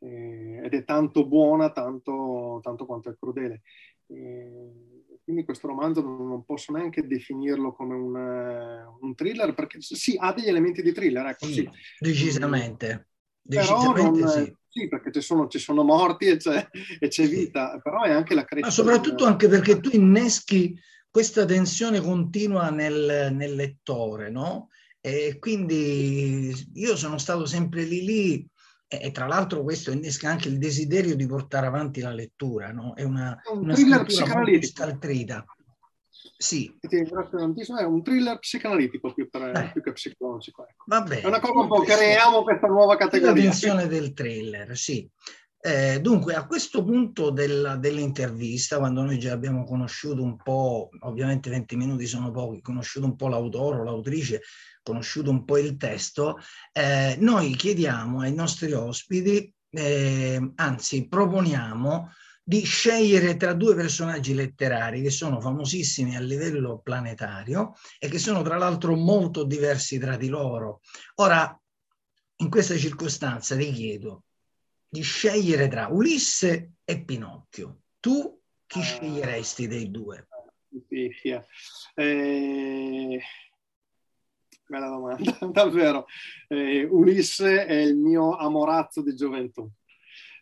eh, 0.00 0.60
ed 0.64 0.74
è 0.74 0.84
tanto 0.84 1.26
buona 1.26 1.70
tanto, 1.70 2.60
tanto 2.62 2.86
quanto 2.86 3.10
è 3.10 3.16
crudele. 3.16 3.62
Eh, 4.06 4.91
quindi 5.24 5.44
questo 5.44 5.66
romanzo 5.66 6.02
non 6.02 6.44
posso 6.44 6.72
neanche 6.72 7.06
definirlo 7.06 7.72
come 7.72 7.94
un, 7.94 8.16
eh, 8.16 8.84
un 9.00 9.14
thriller, 9.14 9.54
perché 9.54 9.80
sì, 9.80 10.16
ha 10.18 10.32
degli 10.32 10.48
elementi 10.48 10.82
di 10.82 10.92
thriller, 10.92 11.26
ecco, 11.26 11.46
sì. 11.46 11.52
sì. 11.52 11.70
Decisamente. 11.98 13.08
decisamente 13.40 14.20
non, 14.20 14.28
sì. 14.28 14.56
sì. 14.68 14.88
perché 14.88 15.12
ci 15.12 15.20
sono, 15.20 15.48
ci 15.48 15.58
sono 15.58 15.82
morti 15.82 16.26
e 16.26 16.36
c'è, 16.36 16.68
e 16.98 17.08
c'è 17.08 17.28
vita, 17.28 17.78
però 17.82 18.02
è 18.02 18.10
anche 18.10 18.34
la 18.34 18.44
crescita. 18.44 18.66
Ma 18.66 18.72
soprattutto 18.72 19.24
anche 19.24 19.48
perché 19.48 19.80
tu 19.80 19.90
inneschi 19.92 20.78
questa 21.10 21.44
tensione 21.44 22.00
continua 22.00 22.70
nel, 22.70 23.32
nel 23.32 23.54
lettore, 23.54 24.30
no? 24.30 24.68
E 25.00 25.38
quindi 25.38 26.52
io 26.74 26.96
sono 26.96 27.18
stato 27.18 27.44
sempre 27.44 27.82
lì 27.82 28.04
lì 28.04 28.50
e, 29.00 29.10
tra 29.10 29.26
l'altro 29.26 29.62
questo 29.62 29.90
innesca 29.90 30.28
anche 30.28 30.48
il 30.48 30.58
desiderio 30.58 31.16
di 31.16 31.26
portare 31.26 31.66
avanti 31.66 32.00
la 32.00 32.12
lettura, 32.12 32.72
no? 32.72 32.94
È 32.94 33.02
una, 33.02 33.40
un 33.52 33.60
una 33.60 33.74
thriller 33.74 34.04
psicanalitico. 34.04 34.84
Sì. 36.36 36.76
È 36.80 37.82
un 37.84 38.02
thriller 38.02 38.38
psicanalitico 38.38 39.14
più, 39.14 39.30
per, 39.30 39.70
più 39.72 39.82
che 39.82 39.92
psicologico. 39.92 40.66
Ecco. 40.68 40.84
Va 40.86 41.00
bene. 41.02 41.20
È 41.20 41.26
una 41.26 41.40
cosa 41.40 41.60
un 41.60 41.68
po' 41.68 41.82
creiamo 41.82 42.42
questa 42.42 42.66
nuova 42.66 42.96
categoria. 42.96 43.32
La 43.34 43.38
dimensione 43.38 43.86
del 43.86 44.12
thriller, 44.12 44.76
sì. 44.76 45.08
Eh, 45.64 46.00
dunque, 46.00 46.34
a 46.34 46.44
questo 46.44 46.82
punto 46.82 47.30
della, 47.30 47.76
dell'intervista, 47.76 48.78
quando 48.78 49.02
noi 49.02 49.16
già 49.20 49.30
abbiamo 49.30 49.62
conosciuto 49.62 50.20
un 50.20 50.34
po', 50.34 50.88
ovviamente 51.02 51.50
20 51.50 51.76
minuti 51.76 52.04
sono 52.04 52.32
pochi, 52.32 52.60
conosciuto 52.60 53.06
un 53.06 53.14
po' 53.14 53.28
l'autore 53.28 53.78
o 53.78 53.84
l'autrice, 53.84 54.42
conosciuto 54.82 55.30
un 55.30 55.44
po' 55.44 55.58
il 55.58 55.76
testo, 55.76 56.38
eh, 56.72 57.16
noi 57.20 57.54
chiediamo 57.54 58.22
ai 58.22 58.34
nostri 58.34 58.72
ospiti, 58.72 59.54
eh, 59.70 60.52
anzi 60.56 61.06
proponiamo 61.06 62.10
di 62.42 62.64
scegliere 62.64 63.36
tra 63.36 63.52
due 63.52 63.76
personaggi 63.76 64.34
letterari 64.34 65.00
che 65.00 65.10
sono 65.10 65.40
famosissimi 65.40 66.16
a 66.16 66.20
livello 66.20 66.80
planetario 66.82 67.74
e 68.00 68.08
che 68.08 68.18
sono 68.18 68.42
tra 68.42 68.58
l'altro 68.58 68.96
molto 68.96 69.44
diversi 69.44 69.96
tra 70.00 70.16
di 70.16 70.26
loro. 70.26 70.80
Ora, 71.20 71.56
in 72.38 72.50
questa 72.50 72.76
circostanza 72.76 73.56
ti 73.56 73.70
chiedo 73.70 74.24
di 74.92 75.00
scegliere 75.00 75.68
tra 75.68 75.88
Ulisse 75.88 76.74
e 76.84 77.02
Pinocchio. 77.02 77.84
Tu 77.98 78.38
chi 78.66 78.80
uh, 78.80 78.82
sceglieresti 78.82 79.66
dei 79.66 79.90
due? 79.90 80.28
Eh, 81.94 83.18
bella 84.66 84.88
domanda, 84.88 85.38
davvero. 85.50 86.04
Eh, 86.46 86.84
Ulisse 86.84 87.64
è 87.64 87.76
il 87.76 87.96
mio 87.96 88.36
amorazzo 88.36 89.00
di 89.00 89.16
gioventù, 89.16 89.66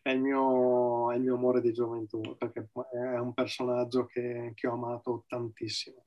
è 0.02 0.10
il 0.10 0.20
mio, 0.20 1.12
è 1.12 1.14
il 1.14 1.22
mio 1.22 1.36
amore 1.36 1.60
di 1.60 1.72
gioventù, 1.72 2.20
perché 2.36 2.70
è 2.92 3.18
un 3.18 3.32
personaggio 3.32 4.06
che, 4.06 4.50
che 4.56 4.66
ho 4.66 4.72
amato 4.72 5.26
tantissimo. 5.28 6.06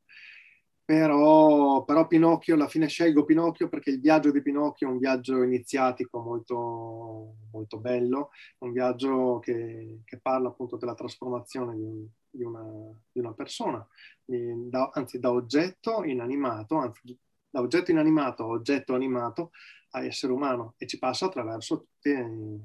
Però, 0.86 1.86
però, 1.86 2.08
Pinocchio, 2.08 2.56
alla 2.56 2.67
fine 2.67 2.88
scelgo 2.88 3.24
Pinocchio 3.24 3.69
perché 3.69 3.89
il 3.89 4.02
viaggio 4.02 4.32
di 4.32 4.41
Pinocchio 4.41 4.89
è 4.89 4.91
un 4.91 4.98
viaggio 4.98 5.41
iniziatico 5.41 6.19
molto, 6.19 7.36
molto 7.52 7.80
bello, 7.80 8.32
un 8.60 8.74
viaggio 8.74 9.39
che, 9.39 10.02
che 10.04 10.19
parla 10.19 10.50
appunto 10.50 10.76
della 10.76 10.93
trasformazione 10.93 11.76
di, 11.76 12.10
di, 12.30 12.43
una, 12.43 12.65
di 13.10 13.19
una, 13.19 13.34
persona, 13.34 13.86
di, 14.26 14.69
da, 14.69 14.89
anzi 14.93 15.19
da 15.19 15.32
oggetto 15.32 16.04
inanimato, 16.04 16.76
anzi 16.76 17.17
da 17.50 17.62
oggetto 17.62 17.91
inanimato 17.91 18.43
a 18.43 18.48
oggetto 18.48 18.93
animato 18.93 19.52
a 19.91 20.04
essere 20.04 20.34
umano 20.34 20.74
e 20.78 20.86
ci 20.86 21.00
passa 21.00 21.28
attraverso 21.28 21.78
tutte, 21.80 22.60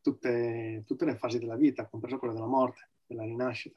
tutte, 0.00 0.82
tutte 0.86 1.04
le 1.04 1.16
fasi 1.16 1.38
della 1.38 1.56
vita, 1.56 1.88
compresa 1.88 2.18
quella 2.18 2.34
della 2.34 2.46
morte, 2.46 2.90
della 3.06 3.24
rinascita. 3.24 3.76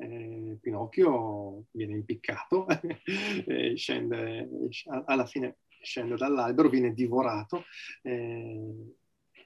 Eh, 0.00 0.58
Pinocchio 0.60 1.64
viene 1.72 1.94
impiccato, 1.94 2.66
scende, 3.74 4.48
alla 5.06 5.26
fine 5.26 5.58
scende 5.82 6.16
dall'albero, 6.16 6.68
viene 6.68 6.92
divorato, 6.92 7.64
eh, 8.02 8.94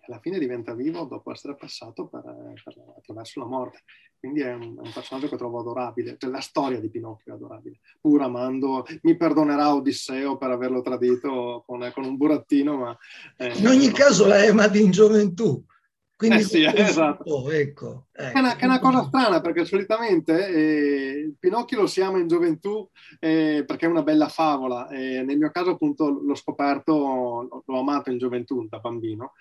alla 0.06 0.18
fine 0.20 0.38
diventa 0.38 0.74
vivo 0.74 1.04
dopo 1.04 1.32
essere 1.32 1.56
passato 1.56 2.06
per, 2.06 2.22
per, 2.62 2.74
attraverso 2.98 3.40
la 3.40 3.46
morte. 3.46 3.82
Quindi 4.18 4.40
è 4.40 4.54
un, 4.54 4.76
è 4.76 4.80
un, 4.80 4.90
personaggio 4.92 5.28
che 5.28 5.36
trovo 5.36 5.60
adorabile, 5.60 6.16
cioè 6.18 6.30
la 6.30 6.40
storia 6.40 6.80
di 6.80 6.88
Pinocchio 6.88 7.32
è 7.32 7.36
adorabile, 7.36 7.80
pur 8.00 8.22
amando, 8.22 8.86
mi 9.02 9.16
perdonerà 9.16 9.74
Odisseo 9.74 10.38
per 10.38 10.50
averlo 10.50 10.80
tradito 10.80 11.62
con, 11.66 11.90
con 11.92 12.04
un 12.04 12.16
burattino, 12.16 12.76
ma... 12.76 12.98
Eh, 13.36 13.58
in 13.58 13.66
ogni 13.66 13.90
caso 13.90 14.26
l'hai 14.26 14.48
amato 14.48 14.78
in 14.78 14.90
gioventù. 14.90 15.62
Quindi 16.16 16.38
eh 16.38 16.42
sì, 16.42 16.64
esatto. 16.64 17.50
ecco, 17.50 17.50
ecco. 17.50 18.06
È, 18.12 18.38
una, 18.38 18.56
è, 18.56 18.64
una, 18.64 18.78
cosa 18.78 19.02
strana 19.04 19.40
perché 19.40 19.64
solitamente 19.64 20.48
eh, 20.48 21.34
Pinocchio 21.38 21.80
lo 21.80 21.86
si 21.86 22.00
ama 22.00 22.18
in 22.18 22.28
gioventù 22.28 22.88
eh, 23.18 23.64
perché 23.66 23.86
è 23.86 23.88
una 23.88 24.04
bella 24.04 24.28
favola. 24.28 24.86
nel 24.90 25.36
mio 25.36 25.50
caso 25.50 25.70
appunto 25.70 26.08
l'ho 26.08 26.34
scoperto, 26.36 27.62
l'ho 27.66 27.78
amato 27.78 28.10
in 28.10 28.18
gioventù 28.18 28.66
da 28.68 28.78
bambino, 28.78 29.32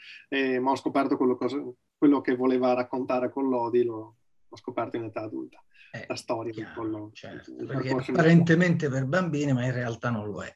ma 0.59 0.71
ho 0.71 0.75
scoperto 0.75 1.15
quello, 1.15 1.35
cosa, 1.35 1.61
quello, 1.95 2.21
che 2.21 2.35
voleva 2.35 2.73
raccontare 2.73 3.31
con 3.31 3.49
Lodi, 3.49 3.83
lo, 3.83 4.15
ho 4.49 4.57
scoperto 4.57 4.97
in 4.97 5.03
età 5.03 5.21
adulta. 5.21 5.63
Eh, 5.91 6.05
la 6.07 6.15
storia 6.15 6.51
chiaro, 6.51 6.73
quello, 6.73 7.09
certo, 7.13 7.53
perché 7.67 7.91
apparentemente 7.91 8.89
per 8.89 9.05
bambini, 9.05 9.53
ma 9.53 9.63
in 9.63 9.73
realtà 9.73 10.09
non 10.09 10.25
lo 10.25 10.43
è. 10.43 10.51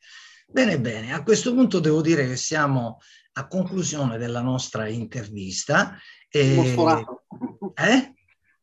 Bene, 0.50 0.80
bene, 0.80 1.14
a 1.14 1.24
questo 1.24 1.54
punto 1.54 1.80
devo 1.80 2.02
dire 2.02 2.26
che 2.26 2.38
siamo 2.38 3.00
a 3.34 3.48
conclusione 3.48 4.18
della 4.18 4.42
nostra 4.42 4.88
intervista. 4.88 5.98
Sforato. 6.30 7.26
Eh? 7.76 8.17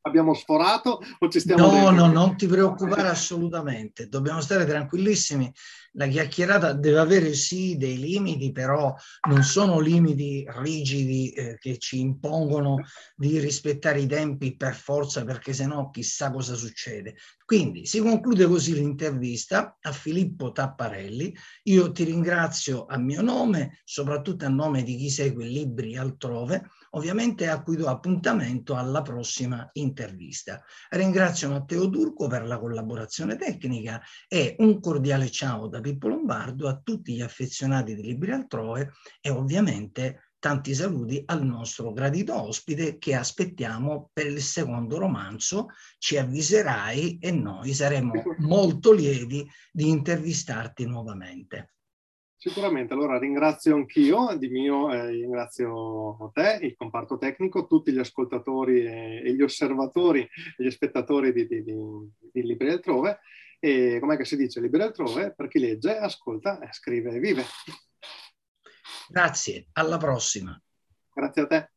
Abbiamo 0.06 0.34
sforato 0.34 1.00
o 1.18 1.28
ci 1.28 1.40
stiamo... 1.40 1.66
No, 1.66 1.72
dentro? 1.72 1.90
no, 1.92 2.12
non 2.12 2.36
ti 2.36 2.46
preoccupare 2.46 3.08
assolutamente, 3.08 4.08
dobbiamo 4.08 4.40
stare 4.40 4.66
tranquillissimi 4.66 5.52
la 5.96 6.06
chiacchierata 6.06 6.72
deve 6.72 6.98
avere 6.98 7.34
sì 7.34 7.76
dei 7.76 7.98
limiti, 7.98 8.52
però 8.52 8.94
non 9.28 9.42
sono 9.42 9.78
limiti 9.78 10.44
rigidi 10.48 11.30
eh, 11.30 11.56
che 11.58 11.78
ci 11.78 12.00
impongono 12.00 12.76
di 13.14 13.38
rispettare 13.38 14.00
i 14.00 14.06
tempi 14.06 14.56
per 14.56 14.74
forza, 14.74 15.24
perché 15.24 15.52
sennò 15.52 15.90
chissà 15.90 16.30
cosa 16.32 16.54
succede. 16.54 17.14
Quindi 17.44 17.86
si 17.86 18.00
conclude 18.00 18.46
così 18.46 18.74
l'intervista 18.74 19.76
a 19.80 19.92
Filippo 19.92 20.50
Tapparelli. 20.50 21.34
Io 21.64 21.92
ti 21.92 22.04
ringrazio 22.04 22.86
a 22.86 22.98
mio 22.98 23.22
nome, 23.22 23.80
soprattutto 23.84 24.44
a 24.46 24.48
nome 24.48 24.82
di 24.82 24.96
chi 24.96 25.10
segue 25.10 25.46
libri 25.46 25.96
altrove, 25.96 26.70
ovviamente 26.94 27.48
a 27.48 27.62
cui 27.62 27.76
do 27.76 27.88
appuntamento 27.88 28.74
alla 28.74 29.02
prossima 29.02 29.68
intervista. 29.72 30.62
Ringrazio 30.90 31.50
Matteo 31.50 31.88
Turco 31.88 32.26
per 32.26 32.44
la 32.46 32.58
collaborazione 32.58 33.36
tecnica 33.36 34.00
e 34.28 34.56
un 34.58 34.80
cordiale 34.80 35.30
ciao 35.30 35.68
da 35.68 35.80
Pippo 35.80 36.08
Lombardo 36.08 36.68
a 36.68 36.80
tutti 36.82 37.14
gli 37.14 37.22
affezionati 37.22 37.94
di 37.94 38.02
Libri 38.02 38.32
Altrove 38.32 38.92
e 39.20 39.30
ovviamente 39.30 40.30
tanti 40.38 40.74
saluti 40.74 41.22
al 41.24 41.42
nostro 41.42 41.92
gradito 41.92 42.38
ospite 42.38 42.98
che 42.98 43.14
aspettiamo 43.14 44.10
per 44.12 44.26
il 44.26 44.42
secondo 44.42 44.98
romanzo. 44.98 45.68
Ci 45.96 46.18
avviserai 46.18 47.18
e 47.18 47.30
noi 47.30 47.72
saremo 47.72 48.12
molto 48.40 48.92
lieti 48.92 49.48
di 49.72 49.88
intervistarti 49.88 50.84
nuovamente. 50.84 51.73
Sicuramente, 52.46 52.92
allora 52.92 53.18
ringrazio 53.18 53.74
anch'io, 53.74 54.36
di 54.36 54.48
mio 54.48 54.92
eh, 54.92 55.12
ringrazio 55.12 56.30
te, 56.34 56.58
il 56.60 56.76
comparto 56.76 57.16
tecnico, 57.16 57.66
tutti 57.66 57.90
gli 57.90 57.98
ascoltatori 57.98 58.84
e, 58.84 59.22
e 59.24 59.32
gli 59.32 59.40
osservatori 59.40 60.20
e 60.20 60.62
gli 60.62 60.70
spettatori 60.70 61.32
di, 61.32 61.46
di, 61.46 61.64
di, 61.64 61.74
di 62.30 62.42
Libri 62.42 62.68
Altrove 62.68 63.20
e 63.58 63.96
com'è 63.98 64.18
che 64.18 64.26
si 64.26 64.36
dice 64.36 64.60
Libri 64.60 64.82
Altrove? 64.82 65.32
Per 65.34 65.48
chi 65.48 65.58
legge, 65.58 65.96
ascolta, 65.96 66.60
scrive 66.70 67.12
e 67.12 67.18
vive. 67.18 67.44
Grazie, 69.08 69.68
alla 69.72 69.96
prossima. 69.96 70.62
Grazie 71.14 71.42
a 71.42 71.46
te. 71.46 71.70